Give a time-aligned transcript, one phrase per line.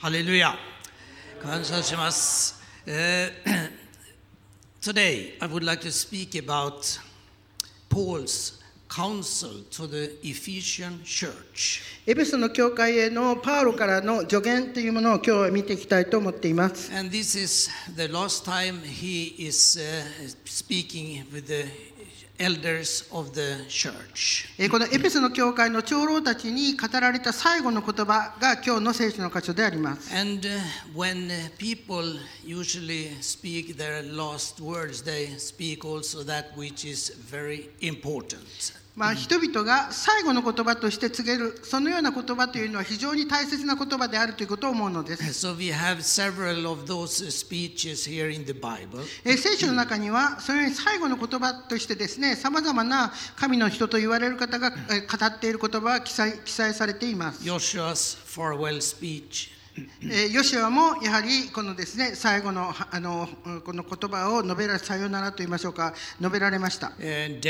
[0.00, 0.54] ハレルヤ
[1.42, 2.58] 感謝します。
[2.86, 3.70] えー
[4.80, 6.98] Today, I would like to speak about
[7.90, 11.82] Paul's counsel to the Ephesian church.
[12.06, 16.90] エペソの教会へのパウロからの助言というものを今日は見ていきたいと思っています。
[16.96, 20.02] And this is the last time he is uh,
[20.46, 21.66] speaking with the
[22.39, 24.47] elders of the church.
[24.57, 30.13] えーこのエペソの教会の長老たちに語られた最後の言葉が今日の聖書の箇所であります。
[30.15, 30.59] And uh,
[30.93, 37.69] when uh, people usually speak their last words, they speak also that which is very
[37.81, 38.41] important.
[39.00, 45.46] まあ、人々が最後の言葉として告げるそのような言葉というのは非常に大切な言葉であるということを思うのです。
[45.46, 49.02] So we have several of those uh, speeches here in the Bible.
[49.24, 57.42] えー聖書の中にはそのように最後の言葉としてですねさまざまな神の人と言われる方がえー語っている言葉が記載記載されています。
[57.42, 59.59] Joshua's farewell speech, えー
[60.32, 65.94] ヨシュアもやはりこのですね最後のはあのうんこの言葉を述べられさよならと言いましょうか。
[66.18, 67.40] 述べられました、uh,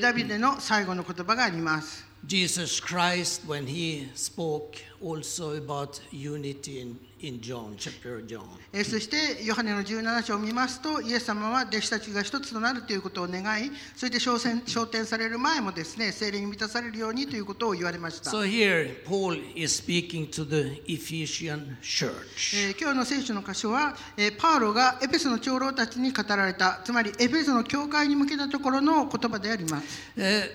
[0.00, 2.06] ダビデの最後の言葉があります。
[2.26, 8.42] Jesus Christ when he spoke also about unity in, in John, chapter John.
[8.72, 14.38] えーそしてヨハネの17章を見ますとイエス様は弟子たちが一つとなるということを願いそして昇
[14.86, 22.68] 天される前もですね聖霊に満たされるようにということを言われました、So here Paul is speaking to the Ephesian church.
[22.68, 29.84] えー今日の聖書の箇所は、えーパウロがエペソの長老たちに語られたつまりエペソの教会に向けたところの言葉であります
[30.16, 30.48] Uh,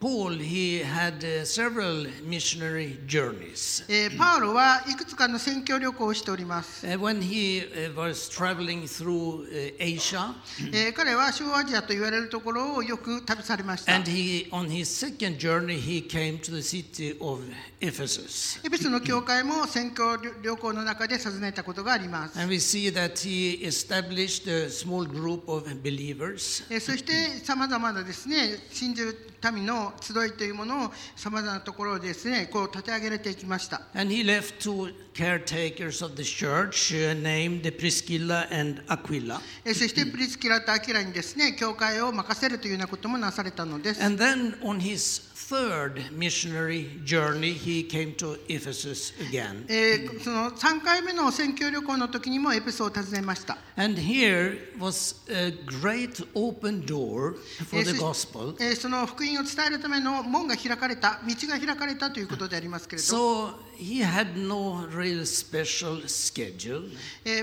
[0.00, 3.84] Paul, he had uh, several missionary journeys.
[3.88, 10.34] えーパウロはいくつかの宣教旅行をしております、Uh, when he uh, was traveling through uh, Asia,
[10.72, 13.96] えー彼は小アジアと言われるところをよく旅されました。
[13.96, 17.42] and he on his second journey he came to the city of
[17.80, 18.64] Ephesus.
[18.64, 22.38] エペソの教会も宣教旅行の中で訪ねたことがあります。
[22.38, 26.64] And we see that he established a small group of believers.
[26.70, 33.82] えーそしてさまざまなですね信じる民の集いというものをさまざまなところでですねこう立て上げられていきました。
[33.94, 39.40] And he left two caretakers of the church uh, named Priscilla and Aquila.
[39.64, 44.04] えーそしてプリスキラとアキラにですね教会を任せるというようなこともなされたのです。
[44.04, 49.64] And then on his third missionary journey, he came to Ephesus again.
[49.68, 53.56] えーその3回目の宣教旅行の時にもエペソを訪ねました。
[53.76, 57.36] And here was a great open door
[57.70, 58.56] for the gospel.
[58.60, 63.67] えーその福音を伝えるための門が開かれた道が開かれたということでありますけれど、So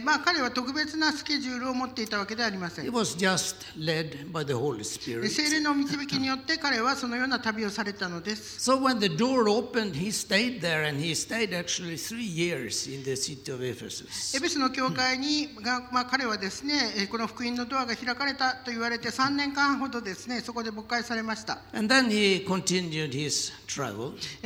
[0.04, 2.90] まあ、彼は特別なスケジュールを持っていたわけではありません。
[2.90, 3.18] Was
[5.50, 8.60] 霊の導きによって彼はそのような旅をされたのです。
[14.36, 15.48] エフェスの教会に、
[15.92, 21.60] まあ、彼はです、ね、この福音のドアが開かれたと言われて3年間ほどです、ね、そこで墓会されました。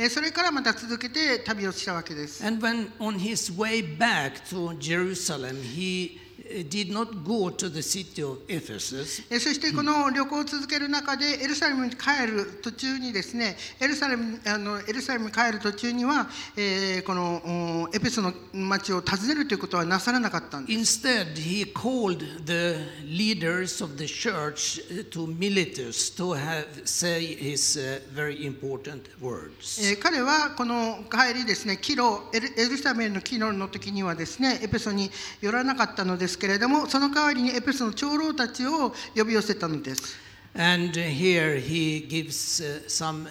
[0.08, 1.79] それからまた続けて旅をされまし。
[1.79, 2.45] したわけです。
[2.45, 6.28] And when on his way back to Jerusalem, he uh,
[6.68, 9.22] did not go to the city of Ephesus.
[9.30, 17.40] えーそしてこの旅行を続ける中でエルサレムに帰る途中にですねエルサレムあのエルサレムに帰る途中には、えーこの
[17.84, 21.06] おエペソの町を訪ねるということはなさらなかったんです。
[21.06, 28.00] Instead, he called the leaders of the church uh, to Miletus to have say his uh,
[28.14, 29.80] very important words.
[29.88, 40.18] えー彼はこの帰りですねキロエルエルサレムのキロの時にはですねエペソに寄らなかったのですけれどもその代わりにエペソの長老たちを呼び寄せたのです。
[40.54, 43.28] And uh, here he gives uh, some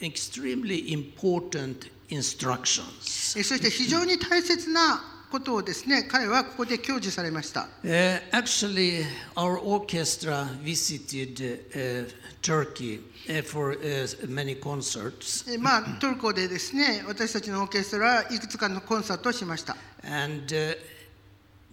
[0.00, 3.36] extremely important instructions.
[3.36, 7.68] えーそして非常に大切なことをですね彼はここで享受されました。
[7.82, 9.04] Uh, actually,
[9.34, 12.10] our orchestra visited uh, uh,
[12.40, 15.44] Turkey uh, for uh, many concerts.
[15.52, 20.76] えーまあ、トルコでですね私たちのオーケストラはいくつかのコンサートをしました、And uh,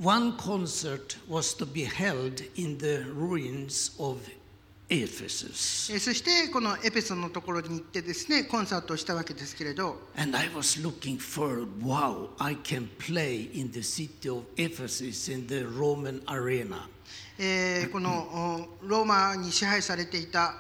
[0.01, 4.19] one concert was to be held in the ruins of
[4.89, 5.91] Ephesus.
[5.93, 15.33] えーそしてこのエペソのところに行ってですねコンサートをしたわけですけれど And I was looking for, wow, I can play in the city of Ephesus
[15.33, 16.89] in the Roman arena.
[17.39, 20.55] えーこのおローマに支配されていた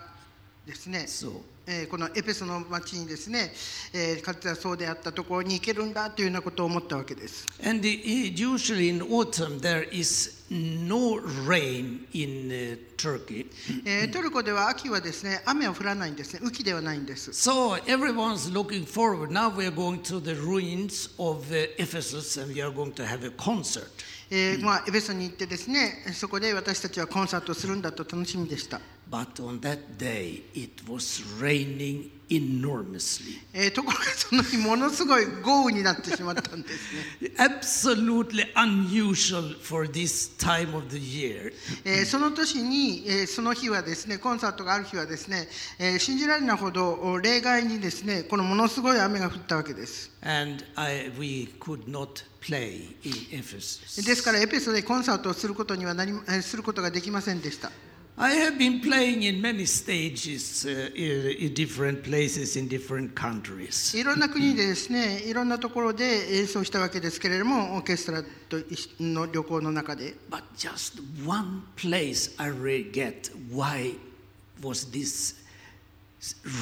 [0.66, 1.40] ですね、 So,
[1.71, 3.53] えーこのエペソの町にですね、
[3.93, 7.45] えーかつてはそうであったところに行けるんだというようなことを思ったわけです。
[7.63, 13.47] and usually in autumn there is no rain in uh, Turkey.
[13.85, 19.31] えートルコでは秋はですね雨は降らないんですね雨季ではないんです So everyone's looking forward.
[19.31, 23.05] Now we are going to the ruins of uh, Ephesus and we are going to
[23.05, 23.89] have a concert.
[24.33, 28.79] えーまあ、エベソに行ってですねそこで私たちはコンサートをするんだと楽しみでした、
[29.11, 33.41] But on that day, it was raining enormously.
[33.53, 41.51] えーところがその日ものすごい豪雨になってしまったんですね、 Absolutely unusual for this time of the year.
[41.83, 53.11] えーその年に、えーその日はですねコンサートがある日はですね、えー信じられないほどお例外にですねこのものすごい雨が降ったわけです And I, we could not play in
[53.41, 54.05] Ephesus.
[54.05, 57.69] ですからエペソでコンサートをすることにはなりえーすることができませんでした
[58.23, 63.97] I have been playing in many stages uh, in, different places in different countries.
[63.97, 68.57] いろんな国でですねいろんなところで演奏したわけですけれどもオーケストラと
[68.99, 72.51] の旅行の中で But just one place I
[72.91, 73.95] get why
[74.61, 75.33] was this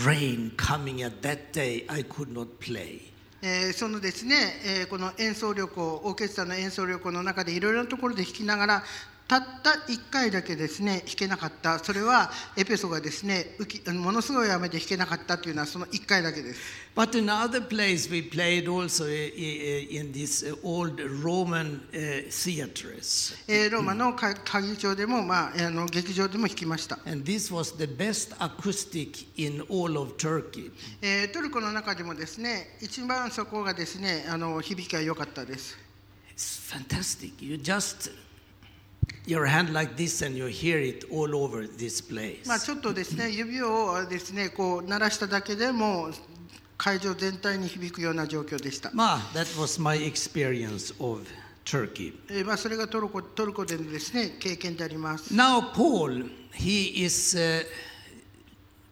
[0.08, 3.02] rain coming at that day I could not play.
[3.42, 4.36] えーそのですね、
[4.66, 8.84] えーこの演奏旅行オーケストラの演奏旅行の中でいろいろなところで弾きながら
[9.30, 13.46] たった1回だけですね弾けなかったそれはエペソがですね
[13.94, 16.60] ものすごい雨で弾けなかったというのはその1回だけです、
[16.96, 23.36] But in other place we played also uh, uh, in these uh, old Roman uh, theaters.
[23.48, 30.72] えーローマの歌歌劇場でも、まあ、あの劇場でも弾きました、And this was the best acoustic in all of Turkey.
[31.04, 35.78] えートルコの中でもですね一番そこがですねあの響きが良かったです
[36.36, 37.34] It's fantastic.
[37.42, 38.10] You just
[39.30, 42.48] your hand like this and you hear it all over this place.
[42.48, 46.14] まあ、ちょっとですね指をですねこう鳴らしただけでもう
[46.78, 51.26] 会場全体に響くような状況でした、Ma, that was my experience of
[51.66, 52.14] Turkey.
[52.30, 57.66] えーまあ、それがトルコトルコでのですね経験であります、Now Paul, he is uh,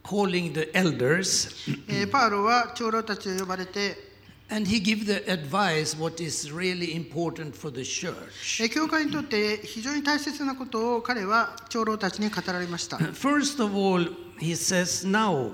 [0.04, 1.50] calling the elders
[1.88, 4.07] えーパウロは長老たちを呼ばれて
[4.50, 8.62] and he give the advice what is really important for the church.
[8.62, 14.08] えー教会にとって非常に大切なことを彼は長老たちに語られました First of all,
[14.40, 15.54] he says, Now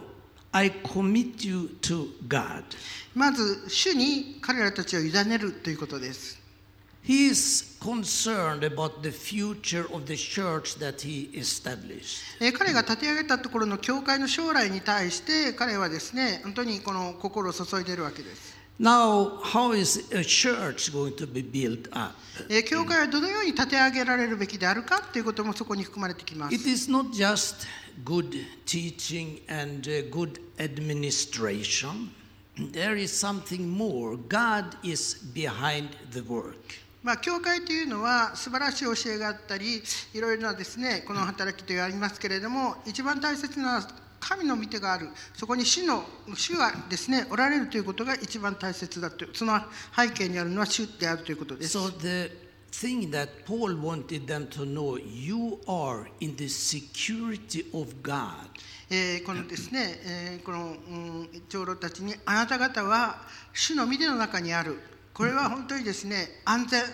[0.52, 2.64] I commit you to God.
[3.16, 6.40] まず主に彼らたちを委ねるということです
[7.06, 12.22] He is concerned about the future of the church that he established.
[12.40, 22.16] えー彼が立て上げたところの教会の将来に対して彼はですね本当にこの心を注いでいるわけです Now, how is a church going to be built up?
[22.50, 27.68] えー教会はどのように立て上げられるべきであるかということもそこに含まれてきます It is not just
[28.04, 28.34] good
[28.66, 32.10] teaching and uh, good administration.
[32.72, 34.18] There is something more.
[34.28, 36.56] God is behind the work.
[37.04, 39.84] まあ、教会というのは素晴らしい教えがあったり
[40.14, 43.86] いろいろなですねこの働きとありますけれども一番大切な
[44.24, 49.60] 神の御手があるそこに主の主がですねおられるということが一番大切だとその
[49.96, 51.78] 背景にあるのは主であるということです。
[51.78, 52.32] So the
[52.72, 58.50] thing that Paul wanted them to know, you are in the security of God.
[58.90, 63.22] えーこのですね、えーこの、うん、長老たちにあなた方は
[63.52, 64.80] 主の御手の中にある
[65.14, 66.88] これは本当にですね安全、えー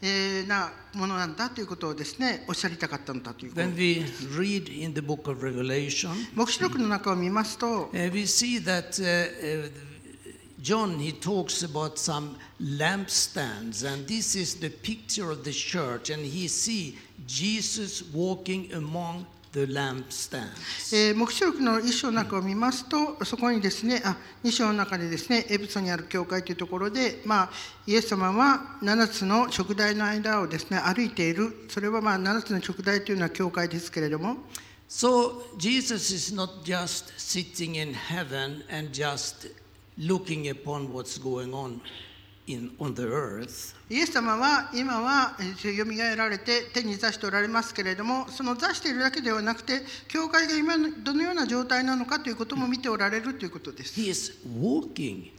[0.00, 4.04] なものなんだということをですねおっしゃりたかったのだということ When we
[4.36, 9.70] read in the book of Revelation, 黙示録の中を見ますと、uh, we see that uh, uh,
[10.60, 16.24] John he talks about some lampstands, and this is the picture of the church, and
[16.24, 20.94] he see Jesus walking among the lampstands.
[20.94, 27.50] えー黙示録の一章の中を見ますとそこにですねあ二章の中でですねエプソにある教会というところで、まあ、
[27.86, 31.66] イエス様は7つの食台の間をですね歩いている。
[31.68, 34.36] それはまあ7つの食台というのは教会ですけれども。
[34.88, 39.52] So Jesus is not just sitting in heaven and just
[39.98, 41.80] looking upon what's going on
[42.48, 43.74] in on the earth.
[43.90, 45.36] イエス様は今は
[45.76, 55.30] よみがえられて手に座しておられますけれどもその座しているだけではなくて教会が今どのような状態なのかということも見ておられるということです He is walking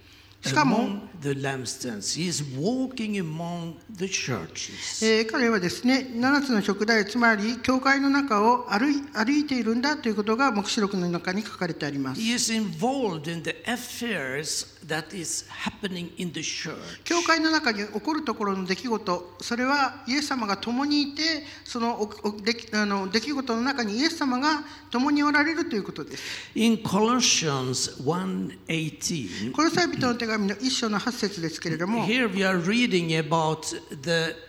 [0.41, 2.15] しかも、among the lampstands.
[2.15, 5.05] He is walking among the churches.
[5.05, 16.75] えー彼はですね7つの食台つまり教会の中を歩い歩いているんだということが黙示録の中に書かれてあります He is involved in the affairs that is happening in the church.
[17.03, 26.23] 教会の中に起こるところの出来事それはイエス様が共にいてそのおおできあの出来事の中にイエス様が共におられるということです
[26.55, 33.61] In Colossians 1:18, コロサイ人の手紙の一章の8節ですけれども here we are reading about
[34.01, 34.48] the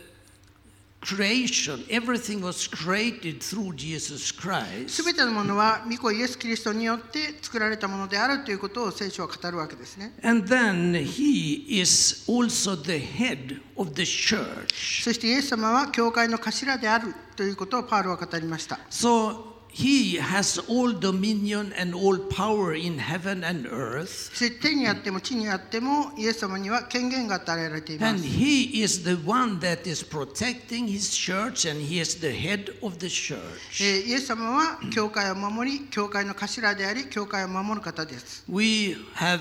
[1.01, 1.83] creation.
[1.89, 4.89] Everything was created through Jesus Christ.
[4.89, 10.13] すべてのものは御子イエス・キリストによって作られたものであるということを聖書は語るわけですね。
[10.23, 15.03] And then He is also the head of the church.
[15.03, 18.79] そしてイエス様は教会の頭であるということをパウロは語りました。
[18.89, 24.30] So He has all dominion and all power in heaven and earth.
[24.32, 28.24] そして天にあっても地にあってもイエス様には権限が与えられていま And す。
[28.26, 32.96] he is the one that is protecting his church, and he is the head of
[33.00, 33.38] the church.
[33.82, 38.44] えーイエス様は教会を守り、教会の頭であり、教会を守る方です。
[38.48, 39.40] We have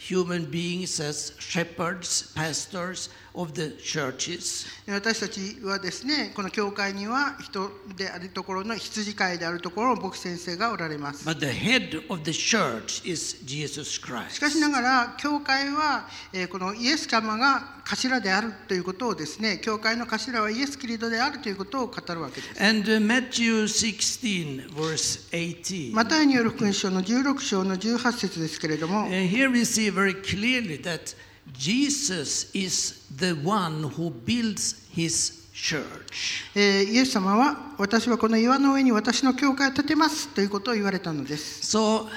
[0.00, 4.67] human beings as shepherds, pastors of the churches.
[4.87, 11.27] 私たちはですね、この教会には人であるところの羊飼いであるところの牧先生がおられます。
[11.27, 14.39] But the head of the church is Jesus し Christ.
[14.39, 22.63] かしながら、教会は、えーこのイエス様が頭であるということをですね、教会の頭はイエス・キリストであるということを語るわけです。
[22.63, 25.93] And uh, Matthew 16, verse 18.
[25.93, 31.15] マタイによる福音書の16章の18節ですけれども Uh,、here we see very clearly that
[31.53, 36.45] Jesus is the one who builds his church.
[36.55, 41.77] えーイエス様は私はこの岩の上に私の教会を建てますということを言われたのです。
[41.77, 42.07] So,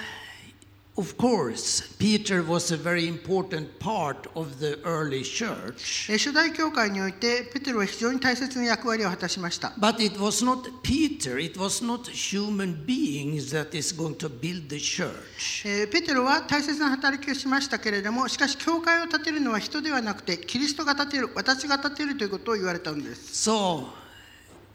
[0.97, 6.09] of course, Peter was a very important part of the early church.
[6.09, 9.75] えー初代教会においてペテロは非常に大切な役割を果たしました。
[9.79, 14.77] But it was not Peter, it was not human beings that is going to build the
[14.77, 15.69] church.
[15.69, 23.87] えーペテロは大切な働きをしましたけれどもしかし教会を建てるのは人ではなくてキリストが建てる私が建てるということを言われたのです So,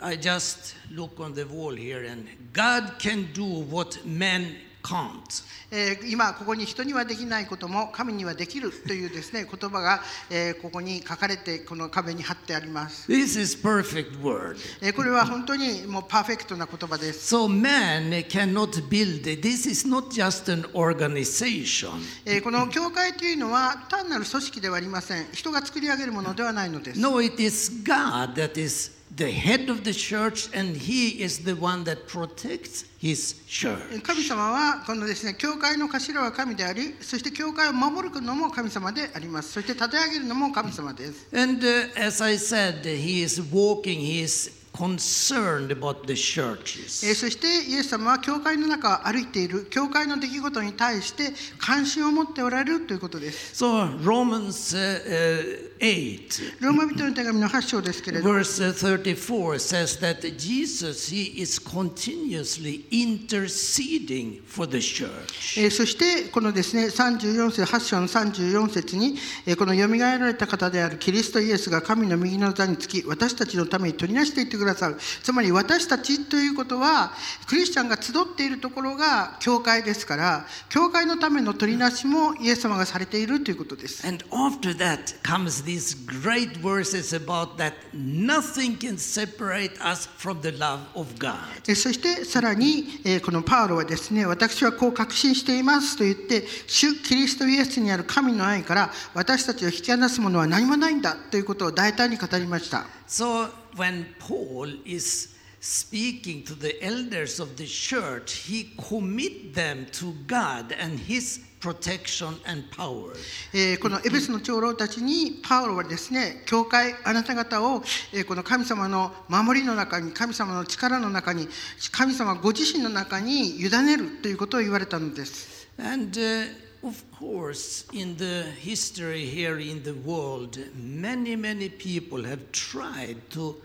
[0.01, 5.43] I just look on the wall here, and God can do what men can't.
[5.71, 14.57] えー今ここに人にはできないことも神にはできるというですね言葉が、えーここに書かれてこの壁に貼ってあります、This is perfect word.
[14.81, 19.23] えーこれは本当にもうパーフェクトな言葉です So man cannot build.
[19.41, 21.91] This is not just an organization.
[22.25, 31.44] えーこの教会というのは単なる組織ではありません人が作り上げるものではないのです No, it is God that is the head of the church, and He is
[31.44, 34.02] the one that protects His church.
[34.02, 47.05] 神様はこのですね教会の頭は神でありそして教会を守るのも神様でありますそして立て上げるのも神様です And uh, as I said, He is walking, He is concerned about the churches.
[47.05, 61.59] えーそしてイエス様は教会の中を歩いている教会の出来事に対して関心を持っておられるということです So, Romans uh, uh, 8, ローマ人の手紙の8章ですけれど verse uh, 34 says that Jesus, He is
[61.59, 65.59] continuously interceding for the church.
[65.61, 74.97] えーそしてこのですね34節8章の34節に、えーこのよみがえられた方であるキリストイエスが神の右の座につき私たちのために取りなしていってくださる。
[75.23, 77.11] つまり私たちということは
[77.47, 84.07] クリスチャンが集っているところが教会ですから教会のための取りなしもイエス様がされているということです。
[84.07, 90.79] And after that comes these great verses about that nothing can separate us from the love
[90.95, 91.35] of God.
[91.67, 102.85] えーそしてさらに、えーこのパウロはですね私はこう確信していますと言って主キリストイエスにある神の愛から私たちを引き離すものは何もないんだということを大胆に語りました。
[103.07, 110.71] So when Paul is speaking to the elders of the church, he commit them to God
[110.79, 113.13] and his protection and power.
[113.53, 117.83] えーこのエベスの長老たちにパウロはですね教会あなた方を、
[118.13, 121.49] えーこの神様の守りの中に神様の力の中に
[121.91, 132.51] 神様ご自身の中に委ねるということを言われたのです And uh, of course, in the history here in the world, many, many people have
[132.51, 133.55] tried to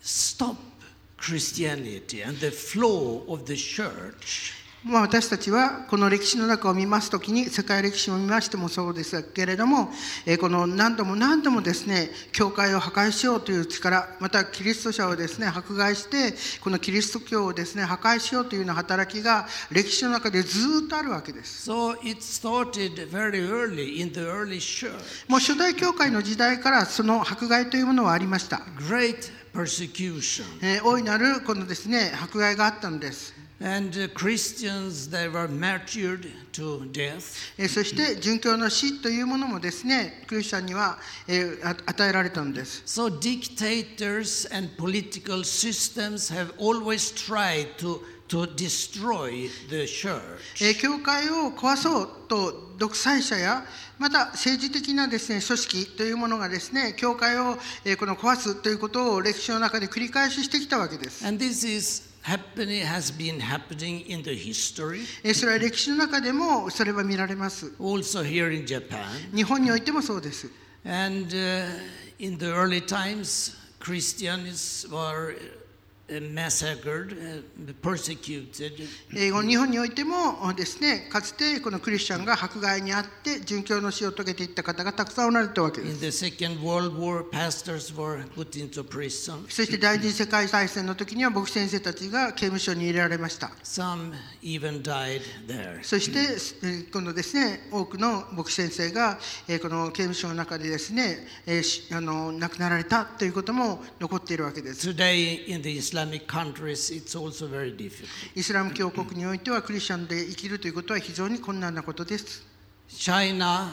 [0.00, 0.56] stop
[1.16, 4.54] Christianity and the flow of the church.
[4.84, 9.90] まあ、私たちはこの歴史の中を見ますときに世界歴史を見ましてもそうですけれども、
[10.26, 24.90] えーこの何度も何度もですね教会を破壊しようという力またキリスト者をですね迫害してこのキリスト教をですね破壊しようというような働きが歴史の中でずっとあるわけです So it started very early in the early church.
[25.28, 28.56] もう初代教会の時代からその迫害というものはありました、
[28.88, 30.42] Great persecution.
[30.60, 37.36] えー大いなるこのですね迫害があったのです Uh, And uh, Christians, they were martyred to death.
[37.56, 50.20] えーそして殉教の死というものもですねクリスチャンには、えーあ与えられたのです So dictators and political systems have always tried to, to destroy the church.
[50.60, 53.64] えー教会を壊そうと独裁者や
[53.96, 61.24] また政治的なですね組織というものがですね教会を、えーこの壊すということを歴史の中で繰り返ししてきたわけです。
[61.24, 67.67] And this is happening, has been happening in the history, えーそれは歴史の中でもそれは見られます。
[67.79, 69.05] also here in Japan.
[69.33, 70.49] 日本においてもそうです。
[70.83, 71.65] And uh,
[72.19, 75.35] in the early times, Christians were
[79.46, 86.00] 日本においてもですねかつてこのクリスチャンが迫害にあって殉教の死を遂げていった方がたくさんおられたわけです。
[89.48, 93.50] そして第二次世界大戦の時には牧師先生たちが刑務所に入れられました。
[95.82, 101.26] そして、えー今度ですね、多くの牧師先生が、えーこの刑務所の中でですね、
[101.92, 104.86] あの亡くなられたということも残っているわけです。
[108.34, 112.46] イスラム教国においてはクリスチャンで生きるということは非常に困難なことです。
[112.88, 113.68] China,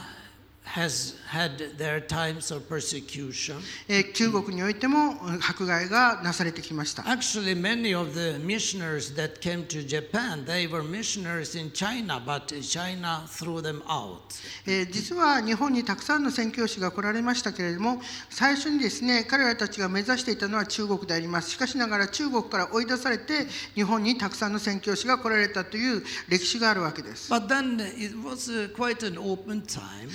[0.75, 3.59] has had their times of persecution.
[3.88, 7.03] えー中国においてもうん迫害がなされてきました。
[7.03, 13.23] Actually, many of the missionaries that came to Japan, they were missionaries in China, but China
[13.27, 14.19] threw them out.
[14.65, 23.45] えー実は日本にたくさんの宣教師が来られましたけれども最初にですね彼らたちが目指していたのは中国でありますしかしながら中国から追い出されて
[23.75, 30.09] 日本にたくさんの宣教師が来られたという歴史があるわけです、But then it was uh, quite an open time.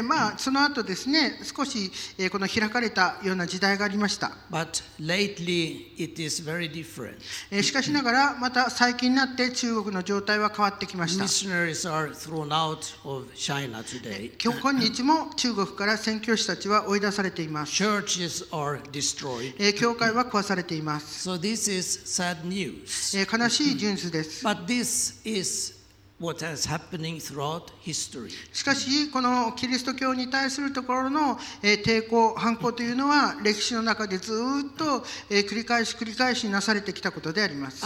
[0.00, 7.18] えーまあその後ですね少し、えーこの開かれたような時代がありました、But lately, it is very different.
[7.50, 14.32] えーしかしながらまた最近になって中国の状態は変わってきました Missionaries are thrown out of China today.
[14.42, 19.54] 今日今日も中国から宣教師たちは追い出されています、Churches are destroyed.
[19.58, 23.18] えー教会は壊されています、So this is sad news.
[23.18, 25.79] えー悲しいニュースです But this is
[26.20, 28.30] what is happening throughout history.
[28.52, 37.84] しかしこのキリスト教に対するところのえー抵抗反抗というのは歴史の中でずっとえー繰り返し繰り返しなされてきたことであります.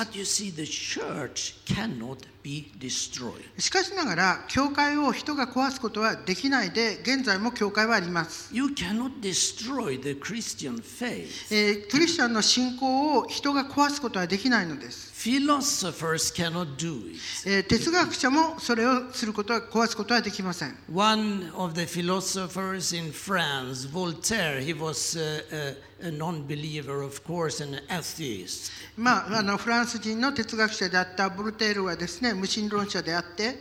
[3.59, 11.29] しかしながら教会を人が壊すことはできないで現在も教会はあります You cannot destroy the Christian faith.
[11.55, 17.20] えークリスチャンの信仰を人が壊すことはできないのです、Philosophers cannot do it.
[17.46, 27.02] えー哲学者もそれをすることは壊すことはできません One of the philosophers in France, Voltaire, he was uh, a, a non believer,
[27.04, 28.72] of course, an atheist.
[28.98, 33.60] まああのフランス人の哲学者であったボルテールはですね無神論者であって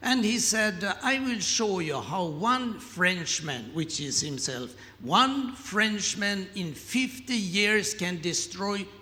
[0.00, 6.46] And he said, I will show you how one Frenchman, which is himself, one Frenchman
[6.54, 8.86] in 50 years can destroy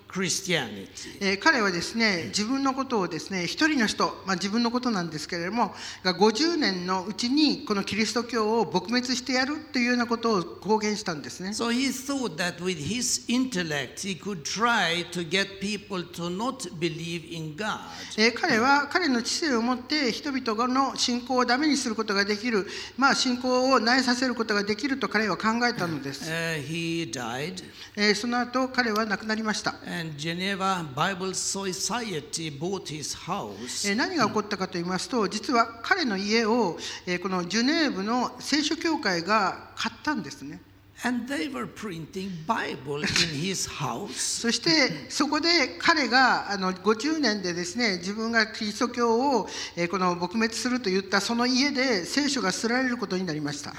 [1.20, 11.50] えー彼はですね自分のことをですね一人の人、まあ、自分のことなんですけれどもが50年のうちにこのキリスト教を撲滅してやるというようなことを公言したんですね。
[11.50, 17.34] So he thought that with his intellect, he could try to get people to not believe
[17.34, 17.80] in God.
[18.18, 26.30] えー彼は彼の知性を持って人々の信仰をダメにすることができる、まあ、信仰を苗させることができると彼は考えたのです。
[26.30, 27.62] Uh, he died,
[27.96, 29.74] えーその後彼は亡くなりました。
[30.02, 33.88] And Geneva Bible Society bought his house.
[33.88, 40.60] えー何が起こったかと言いますと実は彼の家を、えーこのジュネーブの聖書協会が買ったんですね。
[41.04, 44.12] And they were printing Bible in his house.
[44.42, 53.72] そしてそこで彼があの50年でですね自分がキリスト教を、えーこの撲滅すると言ったその家で聖書が捨てられることになりました。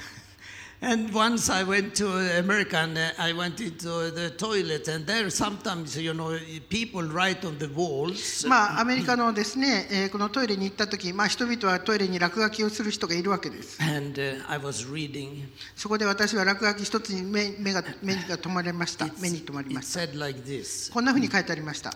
[0.80, 2.06] And once I went to
[2.38, 7.44] America and uh, I went into the toilet, and there sometimes, you know, people write
[7.44, 8.46] on the walls.
[8.46, 13.82] まあアメリカのですね、えーこのトイレに行った時、まあ、人々はトイレに落書きをする人がいるわけです。
[13.82, 15.44] And uh, I was reading.
[15.74, 19.08] そこで私は落書き一つに目目が目が止まりました。
[19.20, 20.00] 目に留まり it ました。
[20.00, 21.92] said like this こんなふうに書いてありました。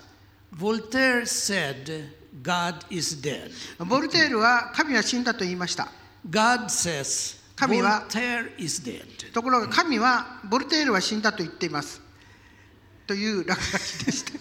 [0.57, 2.09] Voltaire said,
[2.43, 3.51] God is dead.
[3.85, 5.89] ボルテールは神は死んだと言いました。
[6.29, 8.07] God says, 神は-.
[9.33, 12.01] ところが神はボルテールは死んだと言っています。
[13.07, 14.33] という落書きでした。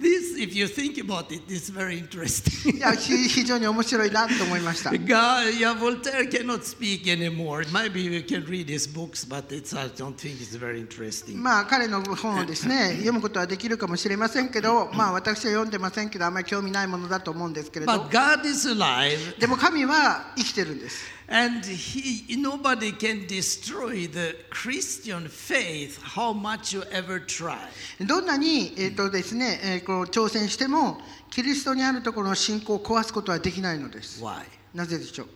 [0.00, 2.76] this, if you think about it, is very interesting.
[2.76, 4.90] いや非非常に面白いなと思いました。
[4.90, 7.64] God, yeah, Voltaire cannot speak anymore.
[7.72, 11.36] Maybe we can read his books, but it's, I don't think it's very interesting.
[11.36, 21.17] まあ彼の本をですね読むことはできるかもしれませんけど、まあ私は読んでませんけどあまり興味ないものだと思うんですけれど But、God is alive, でも神は生きてるんです。
[21.28, 27.58] And he, nobody can destroy the Christian faith, how much you ever try.
[28.00, 30.98] どんなにえっ、とですね、えーこう挑戦しても
[31.30, 34.22] キリストにあるところの信仰を壊すことはできないのです。
[34.22, 34.42] Why?
[34.74, 35.28] なぜでしょう。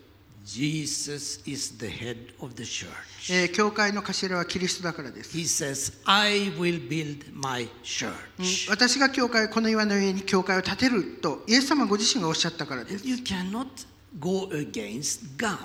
[0.45, 2.89] Jesus is the head of the church.
[3.31, 5.37] えー教会の頭はキリストだからです。
[5.37, 8.71] He says, I will build my うん church.
[8.71, 13.07] 私が教会この岩の上に教会を建てるとイエス様ご自身がおっしゃったからです。
[13.07, 13.67] You cannot
[14.19, 15.59] go against God.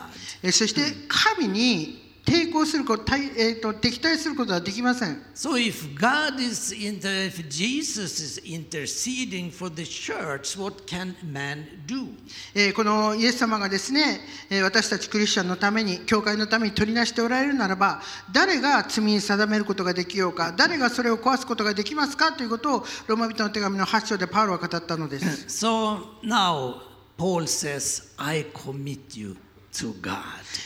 [0.43, 5.23] えーそして神に抵抗すること、対えーと敵対することはできません。
[5.33, 11.63] So if God is in the, if Jesus is interceding for the church, what can man
[11.87, 12.09] do?
[12.53, 18.01] えーこのイエス様がですね、えー私たちクリスチャンのために、教会のために取りなしておられるならば、
[18.33, 25.45] 誰が罪に定めることができようか、誰がそれを壊すことができますかということを、ローマ人の手紙の8章でパウロは語ったのです。
[25.47, 26.86] So now
[27.17, 29.35] Paul says, I commit you
[29.73, 30.15] to God.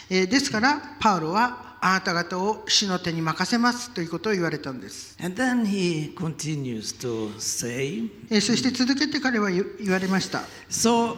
[0.09, 5.17] えーですから、パウロは、あなた方を主の手に任せますということを言われたんです。
[5.19, 10.43] And then he continues to say, えーそして続けて彼は言言われました。
[10.69, 11.15] so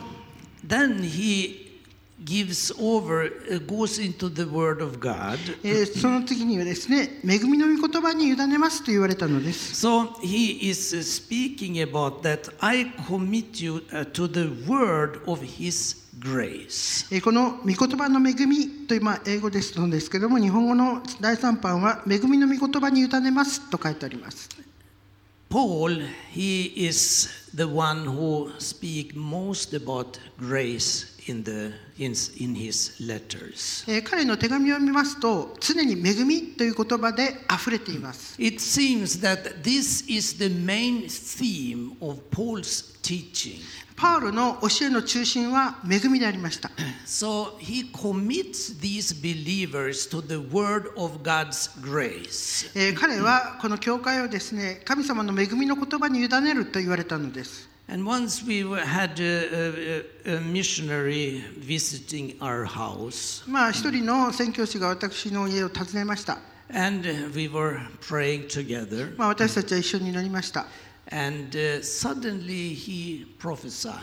[0.66, 1.73] then he
[2.26, 5.38] gives over, uh, goes into the word of God.
[5.64, 9.86] えーその次にはですね、恵みの御言葉に委ねますと言われたのです。
[9.86, 15.98] So he is uh, speaking about that I commit you uh, to the word of his
[16.20, 17.14] grace.
[17.14, 24.50] えーこの御言葉の恵みという、まあ、英語ですのですけども、日本語の第三版は、恵みの御言葉に委ねますと書いてあります。
[25.50, 33.90] Paul, he is the one who speak most about grace in, the, in, in his letters.
[33.92, 38.36] えー彼の手紙を見ますと、常に恵みという言葉で溢れています。
[38.42, 43.62] It seems that this is the main theme of Paul's teaching.
[43.96, 46.72] パウロの教えの中心は恵みでありました。
[47.06, 52.72] So he commits these believers to the word of God's grace.
[52.76, 57.73] えー彼はこの教会をですね、神様の恵みの言葉に委ねると言われたのです。
[57.91, 66.39] And once we were- had a, a, a missionary visiting our house, まあ、一人の宣教師が私の家を訪ねました。
[66.71, 70.67] and we were praying together, まあ、私たちは一緒になりました。
[71.11, 73.95] and uh, suddenly he prophesied.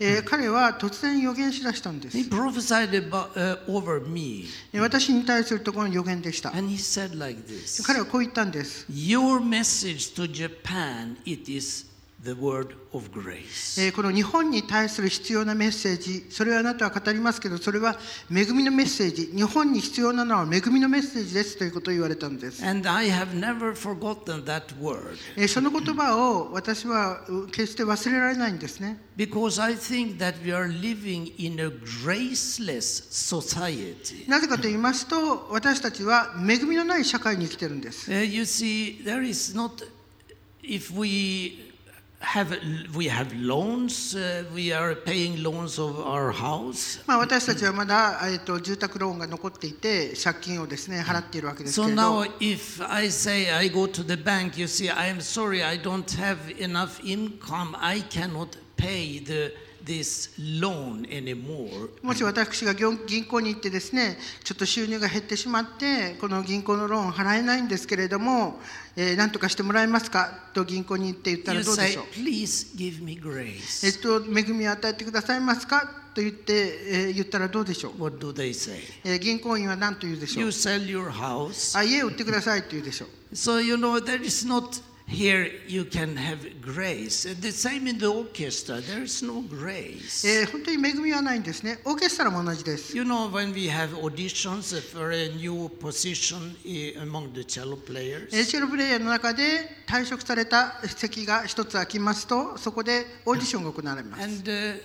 [0.00, 2.18] えー彼は突然予言しだしたんです。
[2.18, 6.50] He prophesied about, uh, over me, えー私に対するところの予言でした。
[6.50, 8.84] and he said like this 彼はこう言ったんです。
[8.90, 11.86] Your message to Japan, it is
[12.23, 13.81] the word of grace.
[13.85, 17.97] えーこの日本に対する必要なメッセージ、それはあなたは語りますけど、それは
[18.31, 22.65] 恵みのメッセージ、日本に必要なのは恵みのメッセージですということを言われたんです。
[22.65, 28.99] And I have never forgotten that word えーその言葉を私はう決して忘れられないんですね。
[29.17, 31.67] because I think that we are living in a
[32.05, 34.29] graceless society.
[34.29, 38.09] なぜかと言いますと、私たちは恵みのない社会に生きてるんです。
[38.09, 39.85] Uh, you see, there is not,
[40.63, 41.72] if we
[47.19, 51.93] 私たちはまだ、えー、と住宅ローンが残っていて借金をです、ね、払っているわけですけど、
[62.01, 68.59] もし私が銀行に行ってです、ね、ちょっと収入が減ってしまってこの銀行のローンを払えないんですけれども。
[68.95, 73.99] えー、何とかしてもらえますかと銀行に行って言ったら You どうでしょう？please give me え grace.
[73.99, 78.79] っと、恵みを与えてくださいますかと言って、えー言ったらどうでしょう？What do they say?
[79.03, 80.49] えー銀行員は何と言うでしょ You う。
[80.49, 81.77] sell your house.
[81.77, 83.09] あ、家を売ってくださいと言うでしょう。
[83.33, 87.23] So, you know, there is not here you can have grace.
[87.23, 90.25] The same in the orchestra, there is no grace.
[90.27, 91.79] えー本当に恵みはないんですね。
[91.85, 92.95] オーケストラも同じです。
[92.95, 104.23] You know, when we have auditions for a new position eh, among the cello players, えーチェロプレイヤーの中で退職された席が一つ空きますと、そこでオーディションが行われます。
[104.23, 104.79] and uh,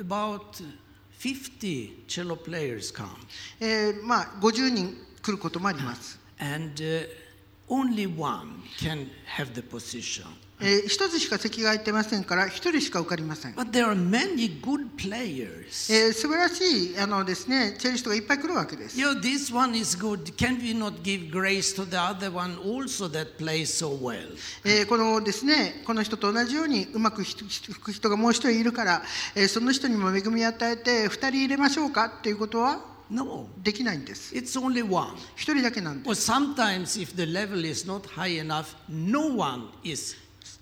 [0.00, 0.62] about
[1.20, 3.08] 50 cello players come.
[3.60, 6.18] えーまあ、50人来ることもあります。
[6.38, 7.08] And uh,
[7.68, 10.24] only one can have the position.
[10.60, 15.92] えー一つしか席が空いてませんから一人しか受かりません、But there are many good players.
[15.92, 20.34] えー素晴らしいあのですねチェリストがいっぱい来るわけです You know, this one is good.
[20.36, 24.36] Can we not give grace to the other one also that plays so well?
[24.64, 27.34] えーこのですねこの人と同じようにうまく弾
[27.80, 29.02] く人がもう一人いるから、
[29.36, 35.14] えーその人にも恵みを与えて二人入れましょうかっていうことは No, できないんです it's only one.
[35.34, 40.16] 一人だけなんです Or sometimes, if the level is not high enough, no one is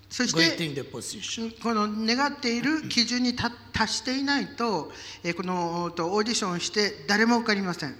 [0.08, 1.60] そして getting the position.
[1.60, 7.96] この願っている基準に達達していないと、えーこのとオーディションをして誰も受かりません、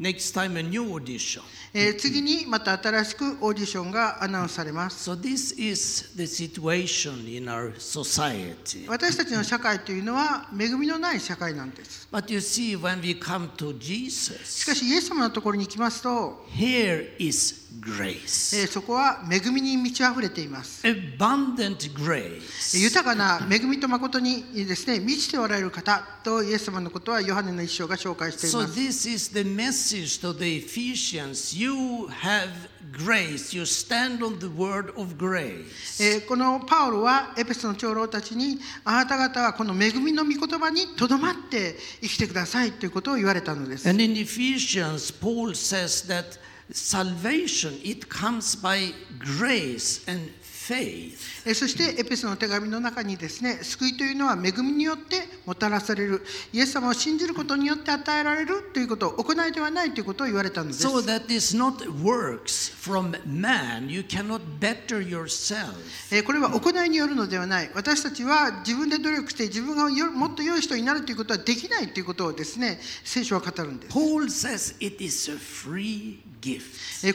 [0.00, 1.42] Next time, a new audition.
[1.74, 8.88] えー次にまた新しくオーディションがアナウンスされます So, this is the situation in our society.
[8.88, 18.64] 私たちの社会というのは恵みのない社会なんです But you see, when we come to し Jesus, かしイエス様のところに行きますと、here is え grace.
[18.64, 22.78] ーそこは恵みに満ち溢れています Abundant grace.
[22.78, 31.56] 豊かな恵みと誠にですね満ちておられる方とイエス様のことはヨハネの一章が紹介してい So ます this is the message to the Ephesians.
[31.56, 32.48] You have
[32.92, 33.54] grace.
[33.54, 36.02] You stand on the word of grace.
[36.02, 46.38] えーこのパウロはエペソの長老たちにあなた方はこの恵みの御言葉にとどまって生きてくださいということを言われたのです And in Ephesians, Paul says that
[46.72, 51.40] salvation it comes by grace and faith.
[51.46, 63.88] えーそしてエペソの手紙の中にですね救いというのは恵みによってもたらされるイエス様を信じることによって与えられるということ行いではないということを言われたのです So that is not works from man.
[63.88, 65.72] You cannot better yourself.
[66.12, 76.18] えーこれは行いによるのではない私たちは自分で努力して自分がよもっと良い人になるということはできないということをですね聖書は語るんです Paul says it is a free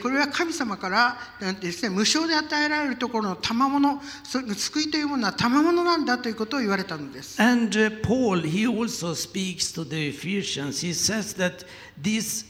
[0.01, 1.17] これは神様から
[1.59, 10.81] ですね無償で与えられるところの賜物そ救いというものは賜物なんだということを言われたのです And uh, Paul, he also speaks to the Ephesians.
[10.81, 11.65] He says that
[12.01, 12.45] this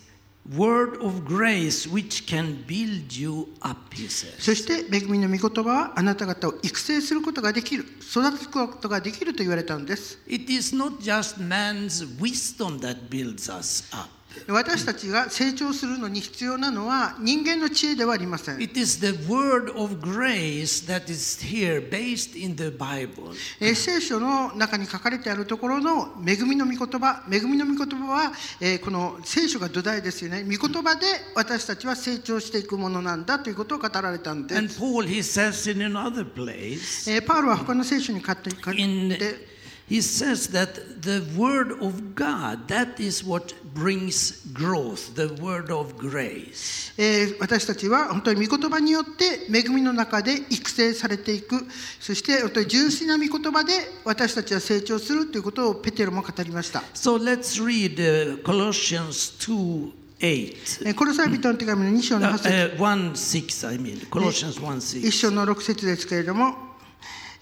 [0.53, 4.35] word of grace which can build you up, he says.
[4.39, 14.14] そして恵みの御言葉はあなた方を育成することができる育つことができると言われたのです It is not just man's wisdom that builds us up.
[14.47, 18.61] 私たちが成長するのに必要なのは人間の知恵ではありません。
[18.61, 23.33] It is the word of grace that is here, based in the Bible.
[23.59, 30.43] えー聖書の中に書かれてあるところの恵みの御言葉恵みの御言葉は、えーこの聖書が土台ですよね。
[30.43, 38.49] 御言葉で私たちは成長していくものなんだということを語られたんで And す、Paul, he says in another place, えーパウロは他の聖書に書いて
[38.81, 39.54] in, て
[39.87, 45.95] he says that the word of God, that is what brings growth, the word of
[45.97, 46.91] grace.
[46.97, 51.67] えー私たちは本当に御言葉によって恵みの中で育成されていく
[51.99, 60.87] そして本当に純粋な御言葉で私たちは成長するということをペテロも語りました、So let's read uh, Colossians 2 8.
[60.87, 65.07] えーコロサイ人の手紙の2章の Uh, 8節 uh, 1 6, I mean, Colossians 1 6.
[65.07, 66.74] 一章の6節ですけれども、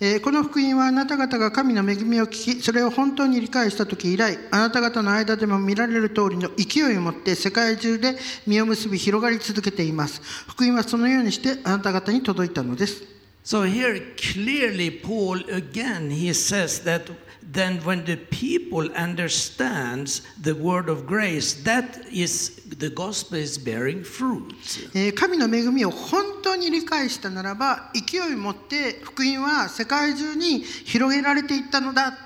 [0.06, 13.02] えこの福音はあなた方が神の恵みを聞きそれを本当に理解した時以来あなた方の間でも見られる通りの勢いを持って世界中で実を結び広がり続けています福音はそのようにしてあなた方に届いたのです
[13.46, 17.10] So here clearly Paul again he says that
[17.54, 24.04] then when the people understands the word of grace that is the gospel is bearing
[24.04, 24.54] fruit.
[24.96, 32.18] えー神の恵みを本当に理解したならば勢いを持って福音は世界中に広げられていったのだ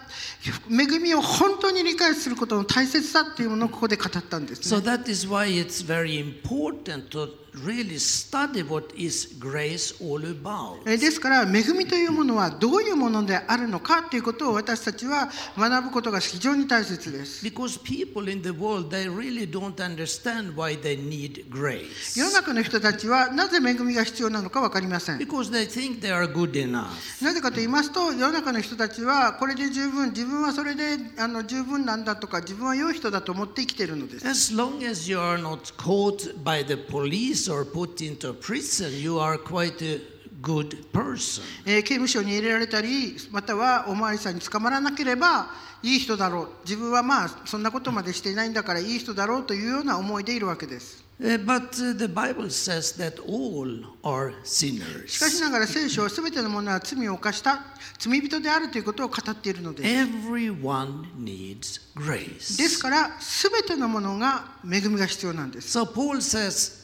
[0.69, 7.29] 恵みを本当に理解することの大切さっていうものをここで語ったんですね So that is why it's very important to
[7.65, 10.81] really study what is grace all about.
[10.85, 17.45] えーですから恵みというものはどういうものであるのかということを私たちは学ぶことが非常に大切です。
[17.45, 22.17] Because people in the world they really don't understand why they need grace.
[22.17, 25.17] 世の中の人たちはなぜ恵みが必要なのか分かりません。
[25.19, 26.87] Because they think they are good enough.
[27.23, 34.27] なぜかと言いますと世の中の人たちはこれで十分自分はそれであの十分なんだとか自分は良い人だと思って生きているのです。
[34.27, 39.37] As long as you are not caught by the police or put into prison, you are
[39.37, 40.01] quite a
[40.41, 41.43] good person.
[41.65, 45.47] えー刑務所に入れられたりまたはお巡りさんに捕まらなければ
[45.83, 51.07] いい人だろう自分はまあそんなことまでしていないんだからいい人だろうというような思いでいるわけです。
[51.19, 55.41] Uh, but uh, the Bible says that all are しかし sinners.
[55.41, 57.63] ながら聖書は全てのものは罪を犯した
[57.97, 59.89] 罪人であるということを語っているのです。
[59.89, 62.81] Everyone needs です grace.
[62.83, 65.79] から全てのものが恵みが必要なんです。
[65.79, 66.76] So Paul says,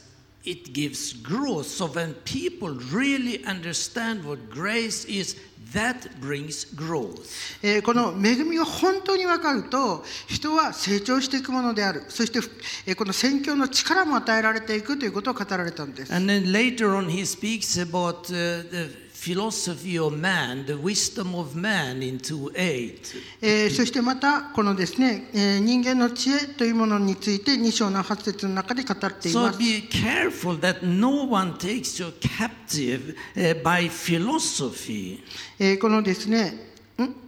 [0.44, 1.66] it gives growth.
[1.66, 5.36] So when people really understand what grace is,
[5.72, 7.26] that brings growth.
[7.62, 12.38] えーこの恵みが本当に分かると人は成長していくものであるそして、
[12.86, 21.56] えーこの宣教の力も与えられていくということを語られたんです And then later on, he speaks about uh, the philosophy of man, the wisdom of
[21.56, 23.00] man in 2 8.
[23.40, 35.20] えーそしてまたこのですね、えー人間の知恵というものについて2章の8節の中で語っていま So す be careful that no one takes you captive uh, by philosophy.
[35.58, 36.48] えーこのですね
[36.98, 37.23] ん Uh, 2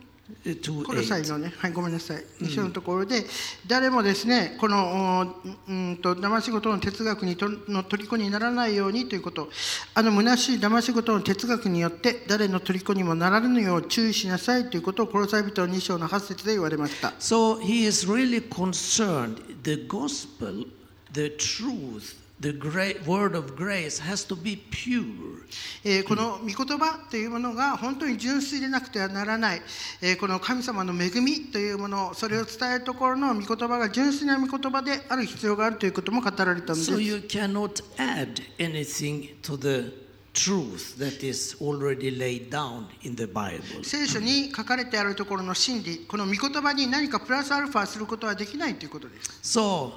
[0.85, 1.33] この際 8.
[1.33, 3.25] のね、はい、ごめんなさい、一緒のところで、
[3.67, 9.49] 誰もですね、この、おうんと、騙し事の哲学にとの虜にならないようにということ、
[9.95, 17.11] あの虚しい騙し事の哲学によって、誰の虜にもならぬよう注意しなさいということを、コロサイ人の2章の8節で言われました。
[17.21, 19.37] So he is really concerned.
[19.63, 20.67] The gospel,
[21.13, 25.47] the truth, the great word of grace has to be pure.
[25.85, 29.63] えーこの御言葉というものが本当に純粋でなくてはならない、
[30.03, 36.93] えーこの神様の恵みというものそれを伝えるところの御言葉が純粋な御言葉である必要があるということも語られたんです。
[36.93, 43.83] So you cannot add anything to the truth that is already laid down in the Bible.
[43.83, 49.93] 聖書に書かれてあるところの真理この御言葉に何かプラスアルファすることはできないということです So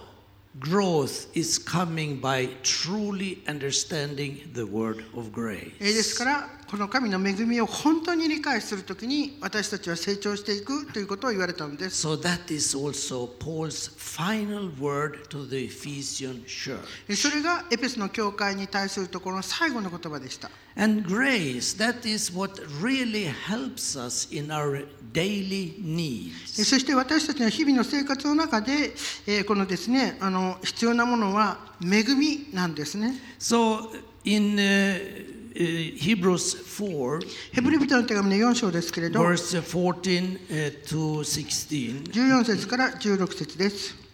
[0.60, 5.72] growth is coming by truly understanding the word of grace.
[5.80, 16.78] えーですからこの神の恵みを本当に理解するときに私たちは成長していくということを言われたのです So that is also Paul's final word to the Ephesian church.
[17.08, 26.31] えーそれがエペスの教会に対するところの最後の言葉でした And grace, that is what really helps us in our daily え needs.
[26.61, 28.93] ーそして私たちの日々の生活の中で、
[29.27, 33.89] えーこのですねあの必要なものは恵みなんですね So
[34.25, 37.19] in uh, uh, Hebrews 4,
[37.53, 44.08] ヘブリ人の手紙の4章ですけれど verse 14 uh, to 16, 14節から16節です。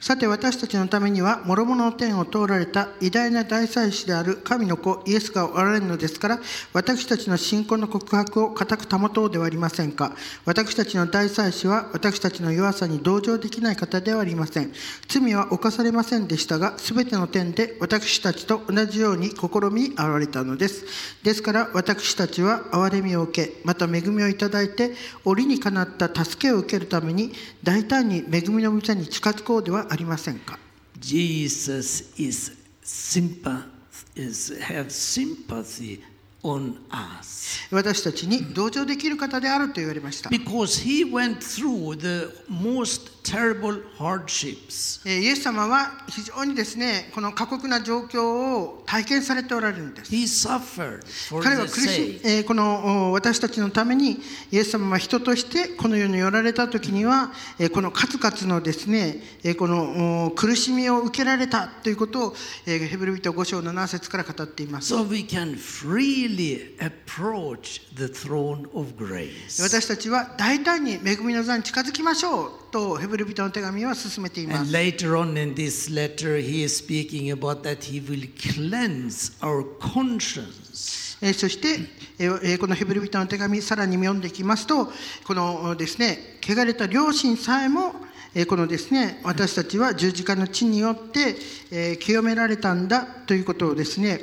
[0.00, 6.38] さて私たちのためには諸々の天を通られた偉大な大祭司である神の子イエスがおられるのですから
[6.72, 10.12] 私たちの信仰の告白を固く保とうではありませんか。
[10.44, 14.72] 私たちの大祭司は私たちの弱さに同情できない方ではありません。
[15.08, 19.36] 罪は犯されませんでしたが全ての点で私たちと同じように試
[19.72, 20.84] みに現れたのです。
[21.24, 24.92] ですから私たちは憐れみを受けまた恵みをいただいて
[25.24, 27.32] 折にかなった助けを受けるために
[27.64, 30.57] 大胆に恵みの御座に近づこうではありませんか
[30.99, 32.51] Jesus is
[32.83, 33.63] sympath-
[34.15, 35.99] is have sympathy
[36.42, 40.30] on us 私たちに同情できる方であると言われました。
[40.30, 45.00] because he went through the most terrible hardships.
[45.06, 50.10] えーイエス様は非常にですね、この過酷な状況を体験されておられるんです。
[50.12, 54.20] He suffered for 彼は苦し.い、えーこのお私たちのために
[54.50, 62.34] イエス様は人としてこの世におられた時には、えーこの数々のですね、えーこのお苦しみを受けられたということを、
[62.66, 64.94] えーヘブル人5章7節から語っています。
[64.94, 66.27] So we can freely
[66.80, 69.62] approach the throne of grace.
[69.62, 74.72] 私たちは大胆に恵みの座に近づきましょうとヘブル人の手紙は進めていま And す。
[74.72, 81.16] later on in this letter, he is speaking about that he will cleanse our conscience.
[81.20, 81.80] えーそして、
[82.18, 84.86] えこのヘブル人の手紙さらに読んでいきますと
[85.26, 87.92] このですね汚れた両親さえも
[88.34, 91.36] えーこのですね私たちは十字架の地によって、
[91.72, 94.20] えー清められたんだということをですね、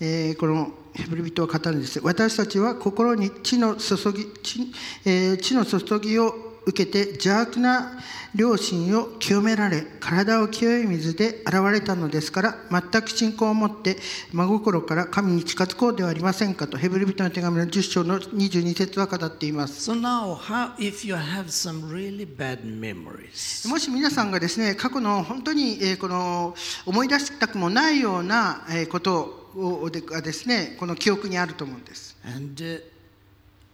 [0.00, 4.72] えーこのヘブル人は語るんです私たちは心に地の注ぎ地,、
[5.04, 7.98] えー地の注ぎを受けて邪悪な
[8.36, 13.96] 良心を清められ体を清い水で洗われたのですから全く信仰を持って
[14.32, 26.54] 真心から神に近づこうではありませんかとヘブル人の手紙の10章の22節は語っています So now, how, really memories, もし皆さんがですね過去の本当に、えーこの
[26.86, 32.82] 思い出したくもないようなえーことをでがですねこの記憶にあると思うんです and uh,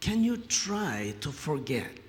[0.00, 2.04] can you try to forget?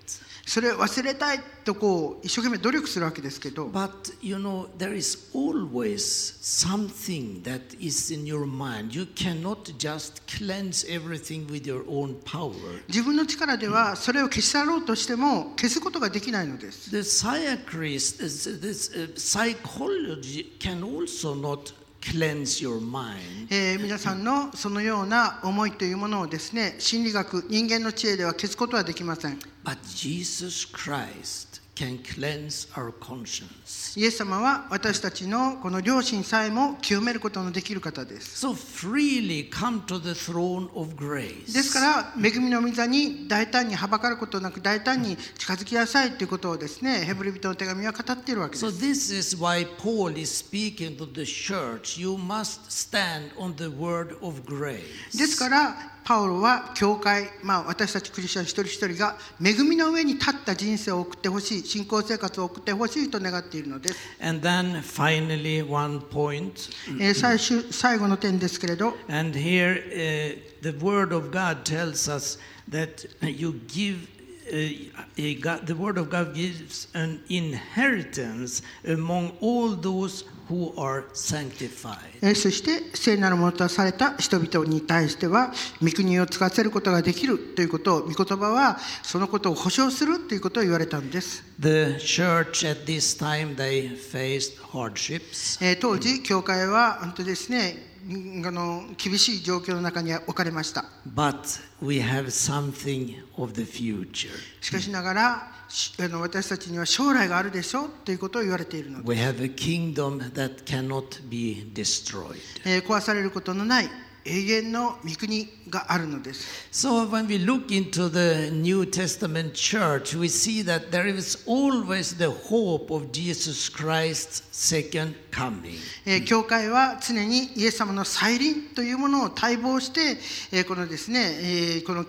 [0.45, 6.05] それを忘れたいとこう一生懸命努力するわけですけど But you know, there is always
[6.39, 8.93] something that is in your mind.
[8.95, 12.53] You cannot just cleanse everything with your own power.
[12.87, 21.73] 自分の力ではそれを消し去ろうとしても消すことができないのです The psychiatrist, uh, psychology can also not
[22.11, 23.47] cleanse your mind.
[23.49, 33.99] えー皆さんのそのような思いというものをですね心理学人間の知恵では消すことはできません But Jesus Christ can cleanse our conscience.
[33.99, 41.73] イエス様は私たちのこの良心さえも清めることのできる方です So freely come to the throne of です grace.
[41.73, 51.99] から恵みの御座に大胆にはばかることなく大胆に近づきなさいということをですねヘブル人の手紙は語っているわけで So す this is why Paul is speaking to the church.
[51.99, 55.17] You must stand on the word of grace.
[55.17, 66.71] ですからパウロは教会、まあ、私たちクリスチャン一人一人が恵みの上に立った人生を送ってほしい信仰生活を送ってほしいと願っているのです、And then finally, one point.
[67.01, 72.37] えー最終最後の点ですけれど And here, uh, the Word of God tells us
[72.69, 74.07] that you give,
[74.53, 81.97] uh, God, the Word of God gives an inheritance among all those who are sanctified.
[82.21, 100.85] えーそして聖なるものとされた人々に対しては御国を使わせることができるということを御言葉はそのことを保証するということを言われたんです、The church at this time they faced hardships, えー当時教会は本当ですねの厳しい状況の中に置かれました
[101.15, 104.29] but we have something of the future.
[104.61, 112.35] しかしながらしあの私たちには将来があるでしょうということを言われているのです We have a kingdom that cannot be destroyed.
[112.65, 113.89] えー壊されることのない
[114.25, 122.17] 永遠の御国があるのです So when we look into the New Testament church, we see that there is always
[122.17, 125.75] the hope of Jesus Christ's second coming.
[126.05, 130.17] えー教会は常にイエス様の再臨というものを待望して、
[130.51, 131.99] えーこのですね、えーこの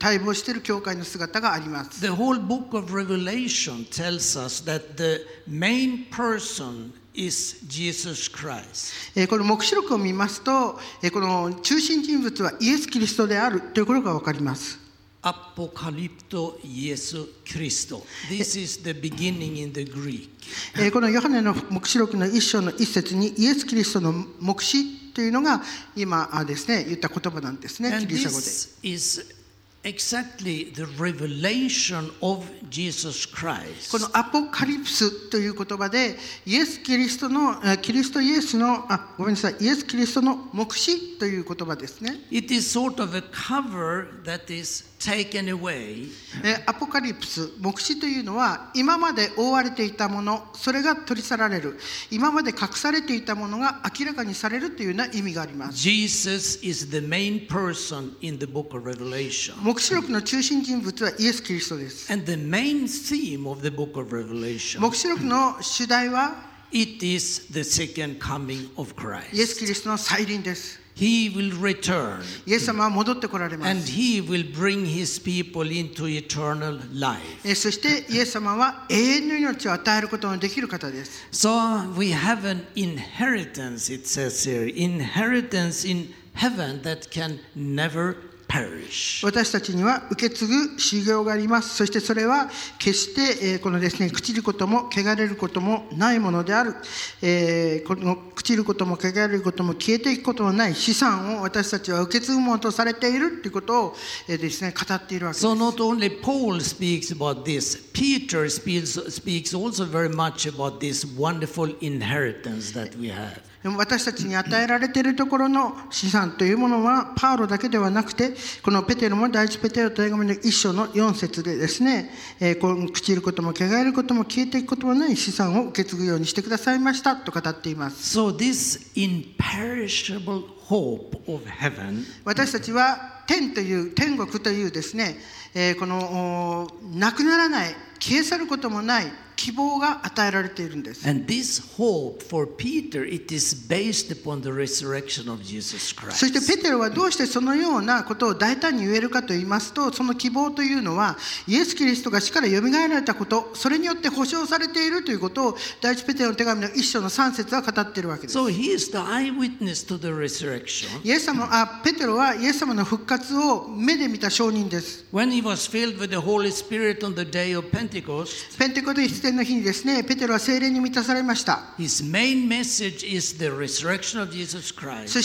[0.00, 2.00] 待望している教会の姿があります。
[2.00, 8.92] The whole book of Revelation tells us that the main person is Jesus Christ.
[9.16, 14.78] えーこの黙示録を見ますと、えーこの中心人物はイエス・キリストであるということが分かります。
[15.22, 18.02] Apocalypto Jesu Christo.
[18.30, 20.28] This is the beginning in the Greek.
[20.76, 25.62] えーこのヨハネの黙示録の一章の一節にイエス・キリストの黙示というのが
[25.96, 29.37] 今あですね言った言葉なんですね、ギリシャ語で。
[29.84, 33.98] Exactly the revelation of Jesus こ Christ.
[33.98, 42.18] のアポカリプスという言葉でイエス・キリストのえーキリストイエスのあごめんなさいイエス・キリストの黙示という言葉ですね。
[42.30, 46.08] It is sort of a cover that is taken away
[46.42, 51.78] えーアポカリプス黙示というのは今まで覆われていたものそれが取り去られる
[52.10, 55.78] 今まで隠されていたものが明らかにされるというような意味があります。
[55.78, 59.54] Jesus is the main person in the book of Revelation.
[59.67, 62.11] 黙示録の中心人物はイエス・キリストです。
[62.11, 66.35] And the main theme of the book of Revelation 黙示録の主題は
[66.71, 68.93] it is the second coming of
[69.33, 69.67] イエス・キ Christ.
[69.67, 70.79] リストの再臨です。
[70.95, 73.91] He will return イエス様は戻ってこられま and す。
[73.91, 77.19] he will bring his people into eternal life.
[77.43, 81.27] えーそしてイエス様は永遠の命を与えることのできる方です。
[81.31, 88.15] So we have an inheritance, it says here, inheritance in heaven that can never
[88.48, 89.24] perish.
[89.24, 91.76] 私たちには受け継ぐ修行があります。
[91.76, 96.74] そしてそれは決して、えーこのですね、朽ちることも汚れることもないものである。
[97.22, 103.96] えーこの朽ちることも汚れることも消えていくことのない資産を私たちは受け継ぐものとされているということを、
[104.28, 105.46] えーですね、語っているわけです。
[105.46, 111.74] So not only Paul speaks about this, Peter speaks, speaks also very much about this wonderful
[111.80, 113.47] inheritance that we have.
[113.62, 128.18] でも私たちに与えられているところの資産というものはパウロだけではなくてこのペテロも第一ペテロと手紙の一章の4節でですね、えーこの朽ちることも汚れることも消えていくこともない資産を受け継ぐようにしてくださいましたと語っています。
[128.18, 135.16] So this imperishable hope of heaven 私たちは天という天国というですね、
[135.54, 139.06] えーこのおなくならない消え去ることもない
[139.38, 151.16] 希望が与えられているんです and this hope for Peter it is based upon the resurrection of Jesus そして.ペテロはどうしてそのようなことを大胆に言えるかと言いますとその希望というのは
[151.46, 160.88] イエス・キリストが死からよみがえられたことそれによって保証されているということを第一ペテロの手紙の一章の3節は語っているわけです So he is the eyewitness to the resurrection.
[161.04, 171.62] イエス様あペテロはイエス様の復活を目で見た証人です When he was filled with the Holy Spirit on the day of Pentecost, ペンテコテステの日にですね、ペテロは精霊に満たされました。
[171.78, 172.04] そし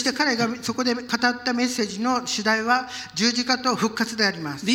[0.02, 1.06] て彼がそこで語っ
[1.44, 4.64] たメッセージの主題は十字架と復活であります。
[4.64, 4.72] そ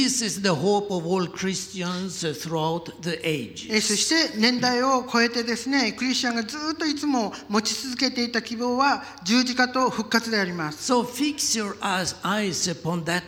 [3.95, 10.91] して年代を超えてですね、クリスチャンがずっといつも持ち続けていた希望は十字架と復活であります。
[10.91, 12.15] So fix your eyes
[12.69, 13.23] upon that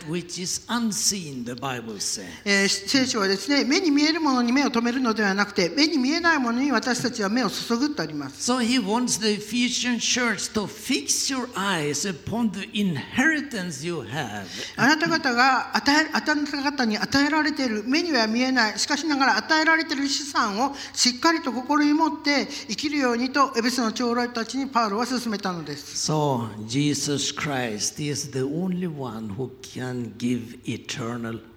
[2.68, 14.00] 聖書はですね、目に見えるものに目を留めるのではなくて、に見えないものに私たちは目を注ぐとあります So he wants the Ephesian church to fix your eyes upon the inheritance you
[14.00, 14.44] have.
[14.76, 31.51] あなた方が与えあなた方に与えられている目には見えないしかしながら与えられている資産をしっかりと心に持って生きるようにとエベスの長老たちにパウロは勧めたのです So Jesus Christ is the only one who can give eternal life.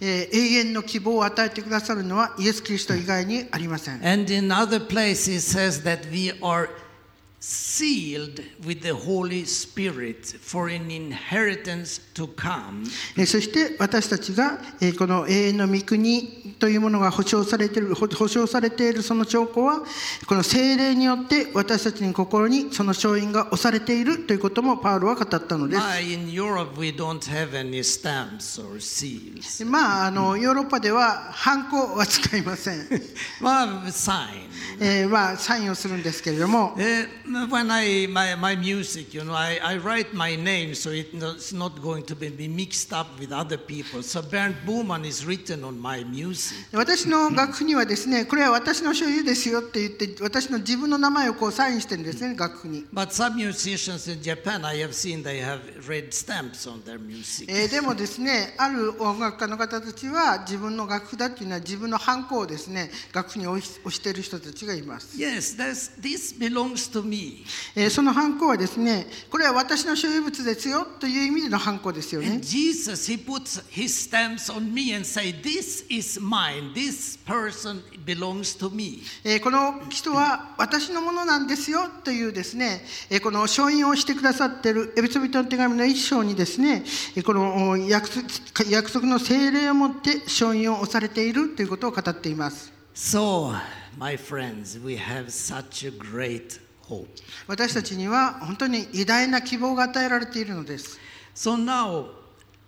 [0.00, 4.00] えー、永遠の希望を与えてくださるのはイエス・キリスト以外にありません。
[7.40, 12.84] Sealed with the Holy Spirit for an inheritance to come.
[13.16, 19.82] えーそして私たちがえーこの永遠の御国というものが保証されている保保証されているその証拠は
[20.26, 25.80] この聖霊によって私たちの心にその勝因が押されているということもパウロは語ったのです。
[25.80, 29.64] Ah, in Europe, we don't have any stamps or seals.
[29.64, 32.80] まあ、あのヨーロッパではハンコは使いません、
[33.40, 34.48] Well, sign.
[34.80, 41.12] えーまあ、サインをするんですけれども、Uh, when I my, my music, you know, I, I write my name so it,
[41.14, 44.02] no- it's not going to be, be mixed up with other people.
[44.02, 46.58] So Bernd Buhmann is written on my music.
[46.72, 57.52] 私の楽譜にはですねこれは私の所有ですよって言って私の自分の名前をこうサインしてるんですね楽譜に、But some musicians in Japan, I have seen they have red stamps on their music.
[57.52, 65.56] えーでもですねある音楽家の方たちは自分の楽譜だっていうのは自分のハンコをですね楽譜に押している人たちがいます、Yes,
[66.00, 67.17] this belongs to me.
[67.74, 76.72] えーそのハンコはですねこれは私の所有物ですよという意味でのハンコですよね Jesus, he puts his stamps on me and say, "This is mine.
[76.74, 86.84] This person belongs to me." えーこの人は私のものなんですよというですね、えーこの承認をしてくださっているエビソビトの手紙の一章にですね、
[87.16, 88.26] えーこのお約束
[88.70, 92.72] 約束の聖霊をもって承認を押されているということを語っています。
[92.94, 93.54] So,
[93.96, 96.60] my friends, we have such a great.
[97.46, 100.98] 私たちには本当に偉大な希望が与えられているのです。
[101.34, 102.06] So now,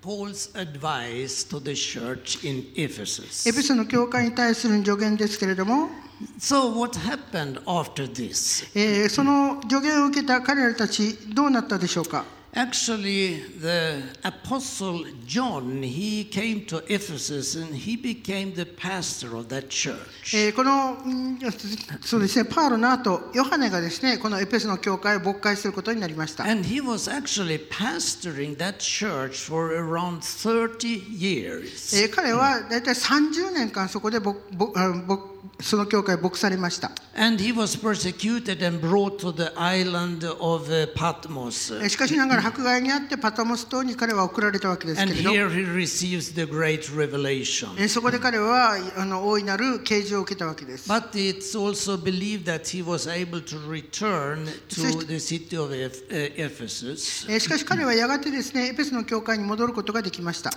[0.02, 3.52] Paul's advice to the church in エ Ephesus.
[3.52, 5.90] ペソの教会に対する助言ですけれども、
[6.38, 8.66] So, what happened after this?
[8.74, 12.24] えーその助言を受けた彼らたちどうなったでしょうか？
[12.52, 20.34] Actually, the apostle John, he came to Ephesus and he became the pastor of that church.
[20.34, 21.38] えーこのうん
[22.02, 26.42] そうですねパウロの後ヨハネがですねこのエペソの教会を勃会することになりました。
[26.44, 31.96] And he was actually pastoring that church for around 30 years.
[32.02, 35.16] えー彼は大体30年間そこでぼぼあぼ
[35.60, 36.90] その教会を牧されました。
[37.14, 37.36] Uh,
[41.88, 45.30] しかしながら迫害にあってパタモス島に彼は送られたわけですけれど、
[47.88, 50.90] そこで彼はあの大いなる啓示を受けたわけです。
[50.90, 56.34] But it's also believed that he was able to return to the city of Eph- uh,
[56.36, 57.30] Ephesus.
[57.30, 60.50] えーしかし彼はやがてですねエペソの教会に戻ることができました。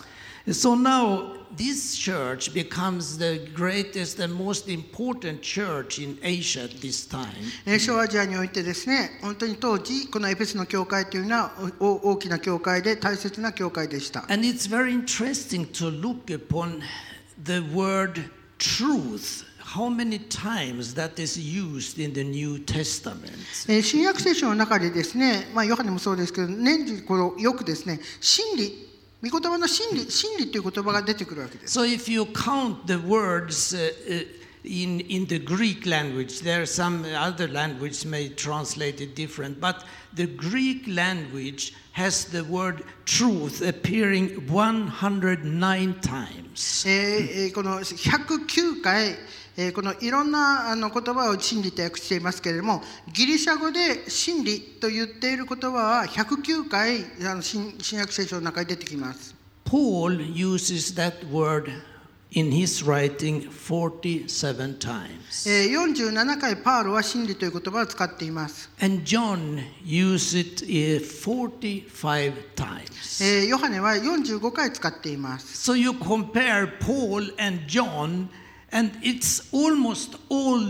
[0.46, 7.10] So now this church becomes the greatest and most important church in Asia at this
[7.10, 7.28] time.
[7.66, 14.22] えー小アジアにおいてですね本当に当時このエペソの教会というのは大きな教会で大切な教会でした。
[14.30, 16.82] And it's very interesting to look upon
[17.44, 23.32] the word truth, how many times that is used in the New Testament.
[23.68, 28.90] えー新約聖書の中でですね、まあ、ヨハネもそうですけど年中このよくですね真理
[29.24, 31.80] 御言葉の真理真理という言葉が出てくるわけです。
[31.80, 37.06] So if you count the words uh, uh, in, in the Greek language, there are some
[37.16, 39.84] other language may translate it different, but
[40.14, 46.86] the Greek language has the word truth appearing 109 times.
[46.88, 49.18] えーえーこの109回、
[49.58, 59.36] えーこのいろんなあの言葉を真理と訳していますけれどもギリシャ語で真理と言っている言葉は109回あの新新約聖書の中に出てきます。
[59.66, 61.72] Paul uses that word
[62.33, 65.47] in his writing 47 times.
[65.47, 68.71] えー47回パウロは真理という言葉を使っています。
[68.81, 73.25] And John used it uh, 45 times.
[73.25, 75.71] えーヨハネは45回使っています。
[75.71, 78.29] So you compare Paul and John,
[78.71, 80.61] And it's almost all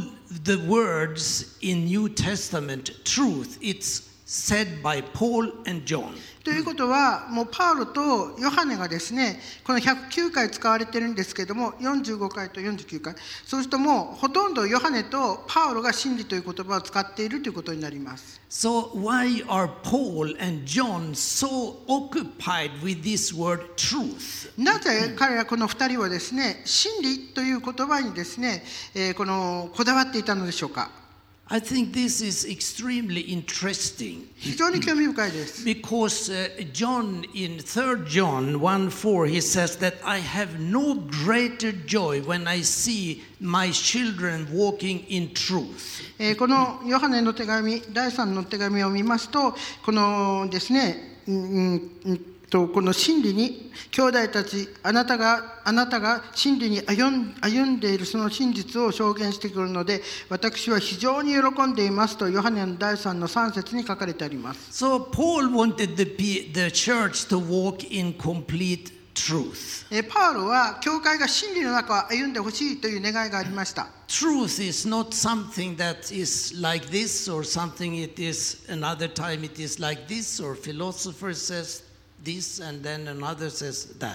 [0.45, 3.59] the words in New Testament truth.
[3.61, 6.14] It's said by Paul and John.
[6.44, 13.16] ということはもうパウロとヨハネがですねこの109回使われてるんですけども45回と49回。
[13.46, 18.41] そうするともうほとんどヨハネとパウロが真理という言葉を使っているということになります。
[18.50, 24.52] So, why are Paul and John so occupied with this word truth?
[24.62, 28.64] なぜ彼らこの2人はですね真理という言葉にですね、
[28.94, 31.03] えーこのこだわっていたのでしょうか？
[31.51, 35.64] I think this is extremely interesting 非常に興味深いです。
[35.64, 41.72] because uh, John in 3 John 1 4 he says that I have no greater
[41.87, 46.03] joy when I see my children walking in truth.
[46.18, 49.55] えーこのヨハネの手紙第3の手紙を見ますと
[49.85, 64.86] このですねうんうんうん とこの真理に兄弟たちあなたがあなたが真理に歩ん歩んでいるその真実を証言してくるので私は非常に喜んでいますとヨハネの第3の3節に書かれてあります。
[64.86, 66.06] So Paul wanted the,
[66.54, 69.88] the church to walk in complete truth.
[69.89, 73.88] えーパウロは教会が真理の中を歩んでほしいという願いがありました。
[74.08, 79.82] Truth is not something that is like this or something it is another time it is
[79.82, 81.93] like this or philosopher says
[82.24, 84.11] this and then another says that.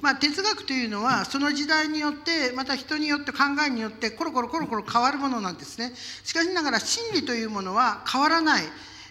[0.00, 5.92] まあ、哲学というのはその時代によってまた人によって考えによってコロコロコロコロ変わるものなんですね
[6.24, 8.62] しかしながら真理というものは変わらない、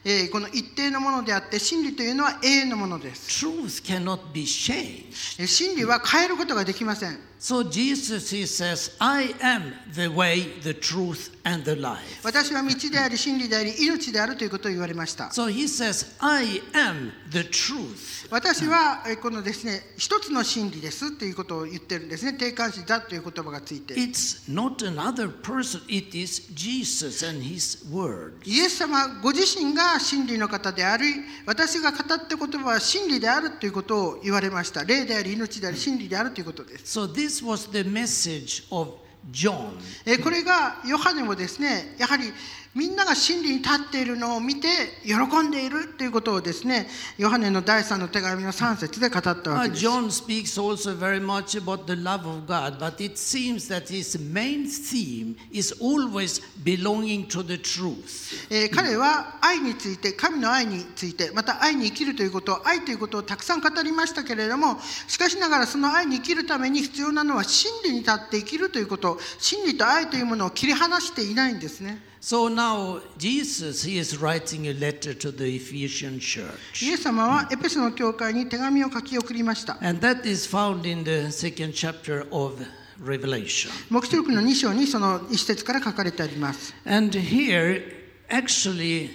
[0.05, 5.41] えーこの一定のものであって真理というのは永遠のものです、Truth cannot be changed.
[5.41, 12.19] えー真理は変えることができません So Jesus he says, I am the way, the truth, and the life.
[12.23, 18.27] 私は道であり真理であり命であるということを言われました So he says, I am the truth.
[18.29, 28.33] 私はえーこのですね一つの真理ですということを言ってるんですね定冠詞だという言葉がついて It's not another person, it is Jesus and his word.
[28.45, 31.05] イエス様ご自身が真理の方であり
[31.45, 38.89] 私が語った言葉は真理であるということを言われました霊であり命であり真理であるということです So this This was the message of
[39.30, 39.77] John.
[40.23, 42.34] これがヨハネもですねやはり
[42.76, 44.67] みんなが真理に立っているのを見て
[45.03, 53.67] 喜んでいるということをですねヨハネの第3の手紙の3節で語ったわ Uh, けです John speaks also very much about the love of God, but it seems
[53.70, 58.47] that his main theme is always belonging to the truth.
[58.51, 76.90] えー彼は愛について神の愛についてまた愛に生きるということ愛ということをたくさん語りましたけれどもしかしながらその愛に生きるために必要なのは真理に立って生きるということ真理と愛というものを切り離していないんですね So now Jesus he is writing a letter to the Ephesian イ church.
[76.90, 82.64] エス様はエペソの教会に手紙を書き送りました And that is found in the second chapter of
[83.05, 83.70] Revelation.
[83.90, 87.82] 黙示録の2章にその一節から書かれてあります And here,
[88.30, 89.11] actually,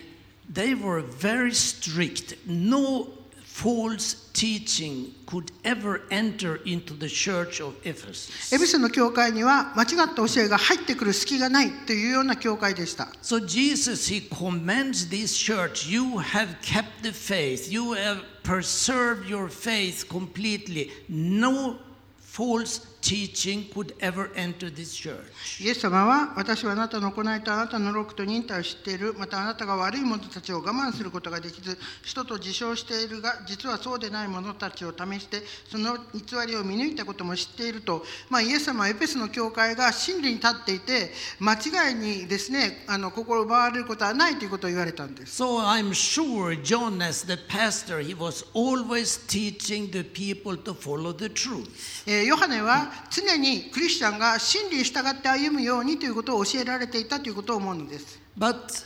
[0.52, 2.38] they were very strict.
[2.46, 3.08] No
[3.54, 8.54] false teaching could ever enter into the church of Ephesus.
[8.56, 15.90] エペソの教会には間違った教えが入ってくる隙がないというような教会でした So Jesus, he commends this church.
[15.90, 17.70] You have kept the faith.
[17.70, 20.90] You have preserved your faith completely.
[21.10, 21.78] No
[22.18, 25.63] false teaching could ever enter this church.
[25.63, 50.73] イエス様は私はあなたの行いとあなたの労苦と忍耐を知っているまたあなたが悪い者たちを我慢することができず人と自称しているが実はそうでない者たちを試してその偽りを見抜いたことも知っていると、まあ、イエス様はエペスの教会が真理に立っていて間違いにですねあの心を奪われることはないということを言われたんです So I'm sure John, as the pastor, he was always teaching the people to
[50.73, 51.69] follow the truth.
[52.07, 58.19] えーヨハネは常にクリスチャンが真理に従って歩むようにということを教えられていたということを思うのです。
[58.39, 58.85] But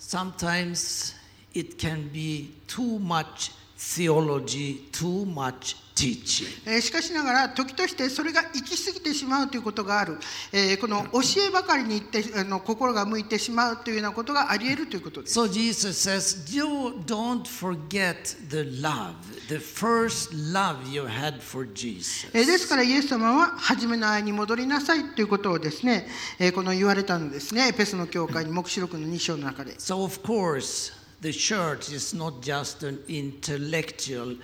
[0.00, 1.14] sometimes
[1.52, 3.52] it can be too much
[3.84, 6.46] theology, too much teaching.
[6.66, 10.18] えーしかしながら時としてそれが行き過ぎてしまうということがある、
[10.52, 15.38] えーこの教えばかりに行ってあの心が向いてしまうというようなことがあり得るということです。
[15.38, 16.64] So Jesus says, "You
[17.06, 18.16] don't forget
[18.48, 19.14] the love,
[19.48, 22.28] the first love you had for Jesus.
[22.32, 26.08] えーですからイエス様は初めの愛に戻りなさいということをですね、
[26.40, 29.74] えーこの言われたのですねエペソの教会に黙示録の2章の中で。
[29.74, 30.92] So of course,
[31.23, 34.35] the church is not just an intellectual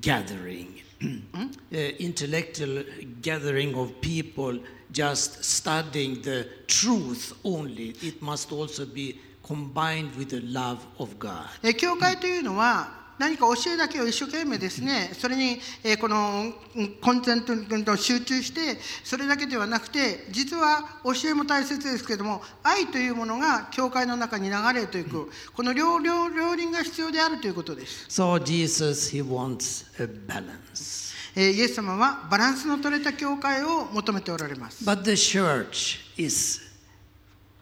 [0.00, 2.84] gathering, uh, intellectual
[3.20, 4.58] gathering of people
[4.92, 7.94] just studying the truth only.
[8.02, 11.48] It must also be combined with the love of God.
[11.62, 28.05] えー教会というのは 何か教えだけを一生懸命ですねそれに、えーこのうんコンセントに集中してそれだけではなくて実は教えも大切ですけれども愛というものが教会の中に流れていくこの両両両輪が必要であるということです。
[28.09, 31.07] So Jesus, he wants a balance.
[31.35, 34.83] えーイエス様はバランスの取れた教会を求めておられます。
[34.83, 36.66] But the church is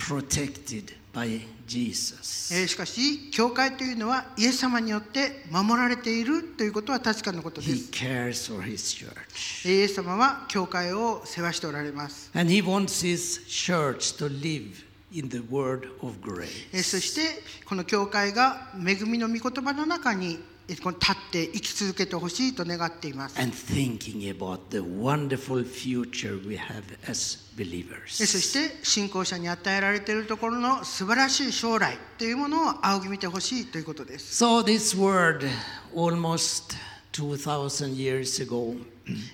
[0.07, 2.53] protected by Jesus.
[2.53, 7.91] えーしかし教会というのはイエス様によって守られているということは確かなことで He す。
[7.91, 9.67] cares for his church.
[9.69, 12.29] イエス様は教会を世話しておられます。
[12.35, 16.47] And he wants his church to live in the word of grace.
[16.73, 17.21] えーそして
[17.65, 20.39] この教会が恵みの御言葉の中にえー
[20.81, 23.39] この立って生き続けてほしいと願っています。
[23.39, 28.25] And thinking about the wonderful future we have as えー believers.
[28.25, 34.43] そして信仰者に与えられているところの素晴らしい将来というものを仰ぎ見てほしいということです。
[34.43, 35.47] So, this word,
[35.95, 36.75] almost
[37.13, 38.75] 2,000 years ago,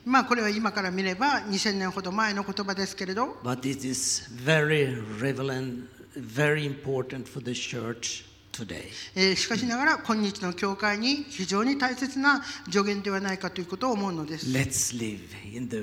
[0.06, 5.86] まあこれは今から見れば2000年ほど前の言葉ですけれど but it is very relevant,
[6.18, 8.26] very important for the church
[9.36, 14.46] しかしながら今日の教会に非常に大切な助言ではないかということを思うのです。
[14.50, 15.20] え Let's live
[15.56, 15.78] in the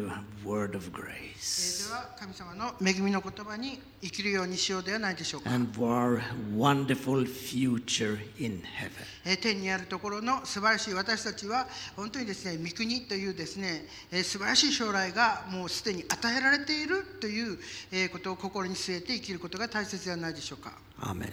[0.45, 5.51] word of ー grace では神様の恵みの言葉に生きるようにしようではないでしょうか。
[5.51, 6.21] and our
[6.57, 8.91] wonderful future in heaven.
[9.25, 11.67] えー天にあるところの素晴らしい私たちは
[11.97, 17.59] 本当にですね御国というですね、えー素晴らしい将来がもうすでに与えられているという
[17.91, 20.73] えーことを心に据えて生きることが大切ではないでしょうか。
[21.01, 21.33] Amen.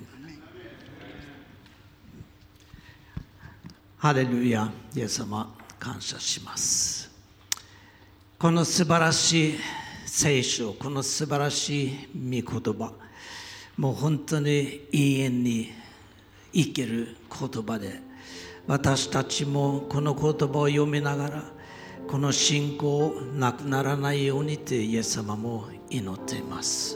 [4.06, 7.10] ハレルヤ、イエス様、感謝します。
[8.38, 9.60] この素晴らしい
[10.06, 12.94] 聖書、この素晴らしい御言葉、
[13.76, 15.72] もう本当に永遠に
[16.54, 18.00] 生きる言葉で、
[18.68, 21.44] 私たちもこの言葉を読みながら、
[22.08, 26.96] この信仰なくならないようにとイエス様も祈っています。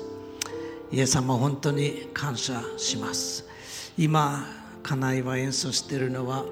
[0.92, 3.46] イエス様本当に感謝します
[3.98, 4.46] 今
[4.84, 6.46] 家内は演奏しているのは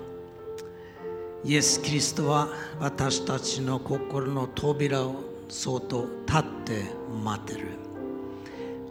[1.43, 6.83] イエス・キリストは私たちの心の扉をそっと立って
[7.23, 7.67] 待ってる。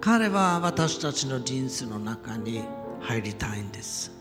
[0.01, 2.62] 彼は私たちの人生の中に
[3.01, 4.12] 入りたいんです。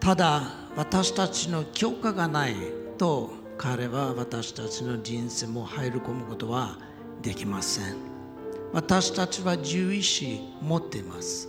[0.00, 0.42] ただ
[0.76, 2.56] 私たちの許可がない
[2.98, 6.76] と彼は私たちの人生も入り込むことは
[7.22, 7.94] できません。
[8.72, 11.48] 私たちは獣医師持っています。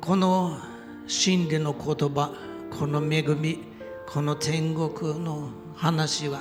[0.00, 0.58] この
[1.06, 2.34] 真理の言葉
[2.76, 3.69] この恵み
[4.12, 6.40] この天国の話は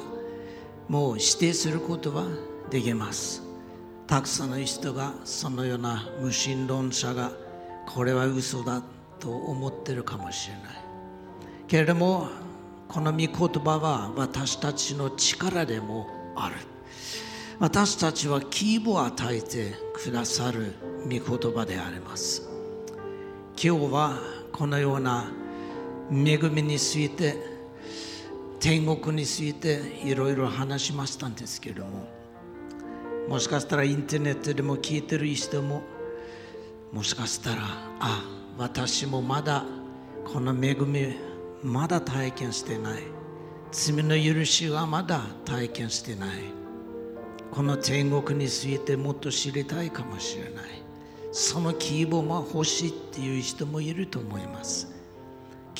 [0.88, 2.26] もう否定することは
[2.72, 3.44] できます。
[4.08, 7.32] たくさんの人がそのような無神論者が
[7.88, 8.82] これは嘘だ
[9.20, 10.64] と思ってるかもしれない。
[11.68, 12.30] けれども
[12.88, 16.56] この御言葉は私たちの力でもある。
[17.60, 22.50] 私たちは希望を与えてくださる御言葉であります。
[23.64, 24.18] 今日は
[24.54, 25.32] このような
[26.12, 27.59] 恵みについて
[28.60, 32.08] 天国についていろいろ話しましたんですけれども
[33.28, 35.82] もしかしたらインターネットでも聞いてる人も
[36.92, 37.62] もしかしたら
[38.00, 38.24] あ
[38.58, 39.64] 私もまだ
[40.26, 41.16] この恵み
[41.64, 43.04] まだ体験してない。
[43.72, 46.30] 罪の許しはまだ体験してない。
[47.52, 50.66] この天国についてもっと知りたいかもしれない。
[51.32, 54.88] その希望も欲しいっていう人もいると思います。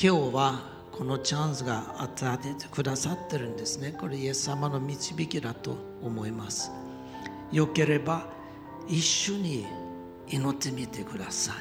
[0.00, 3.94] 今日はこのチャンスが与えてくださってるんですね。
[3.98, 6.70] これイエス様の導きだと思います。
[7.50, 8.26] よければ
[8.86, 9.64] 一緒に
[10.28, 11.54] 祈ってみてくださ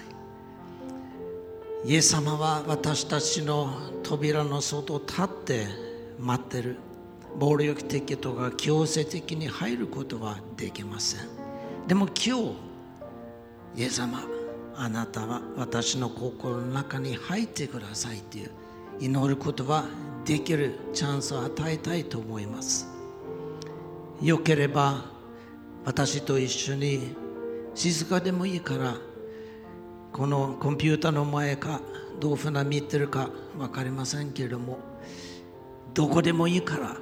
[1.86, 1.90] い。
[1.90, 3.72] イエス様は私たちの
[4.04, 5.68] 扉の外を立って
[6.20, 6.76] 待ってる。
[7.38, 11.22] 暴力的とか強制的に入ることはできません。
[11.88, 12.56] でも今日
[13.78, 14.22] イエス様
[14.76, 18.52] あなたは私の心の中に入ってくださいという
[19.00, 19.86] 祈ることは
[20.26, 22.88] できるチャンスを与えたいと思います。
[24.22, 25.06] よければ
[25.86, 27.16] 私と一緒に
[27.74, 28.95] 静かでもいいから
[30.12, 31.80] このコンピューターの前か
[32.20, 34.80] どうふうな見てるか分かりませんけれども
[35.93, 36.97] どこでもいいから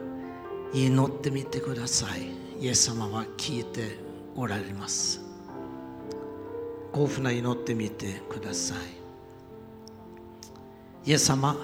[0.74, 2.30] 祈ってみてください。
[2.64, 3.98] イエス様は聞いて
[4.36, 5.22] おられます。
[6.92, 8.78] こうふうな祈ってみてください。
[11.10, 11.56] イエス様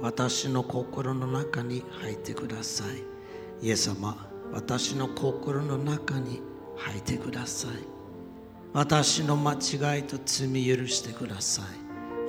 [0.00, 3.66] 私の心の中に入ってください。
[3.66, 6.40] イエス様私の心の中に
[6.76, 7.70] 入ってください。
[8.72, 11.64] 私の間違いと罪許してください。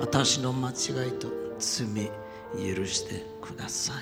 [0.00, 2.10] 私の間違いと罪
[2.54, 3.96] 許してください。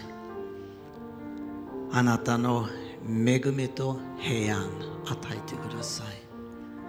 [1.92, 2.68] あなたの
[3.08, 4.70] 恵みと平安
[5.06, 6.06] 与えてください。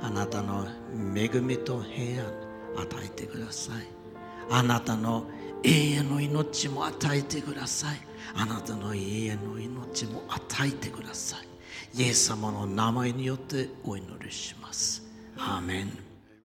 [0.01, 0.67] あなたの
[1.15, 2.31] 恵みと平安
[2.77, 3.87] 与えてください。
[4.49, 5.25] あなたの
[5.63, 7.97] 永遠の命も与えてください。
[8.35, 11.47] あなたの永遠の命も与えてください。
[11.99, 15.03] イエス様の名前によってお祈りします。
[15.37, 16.06] アーメン。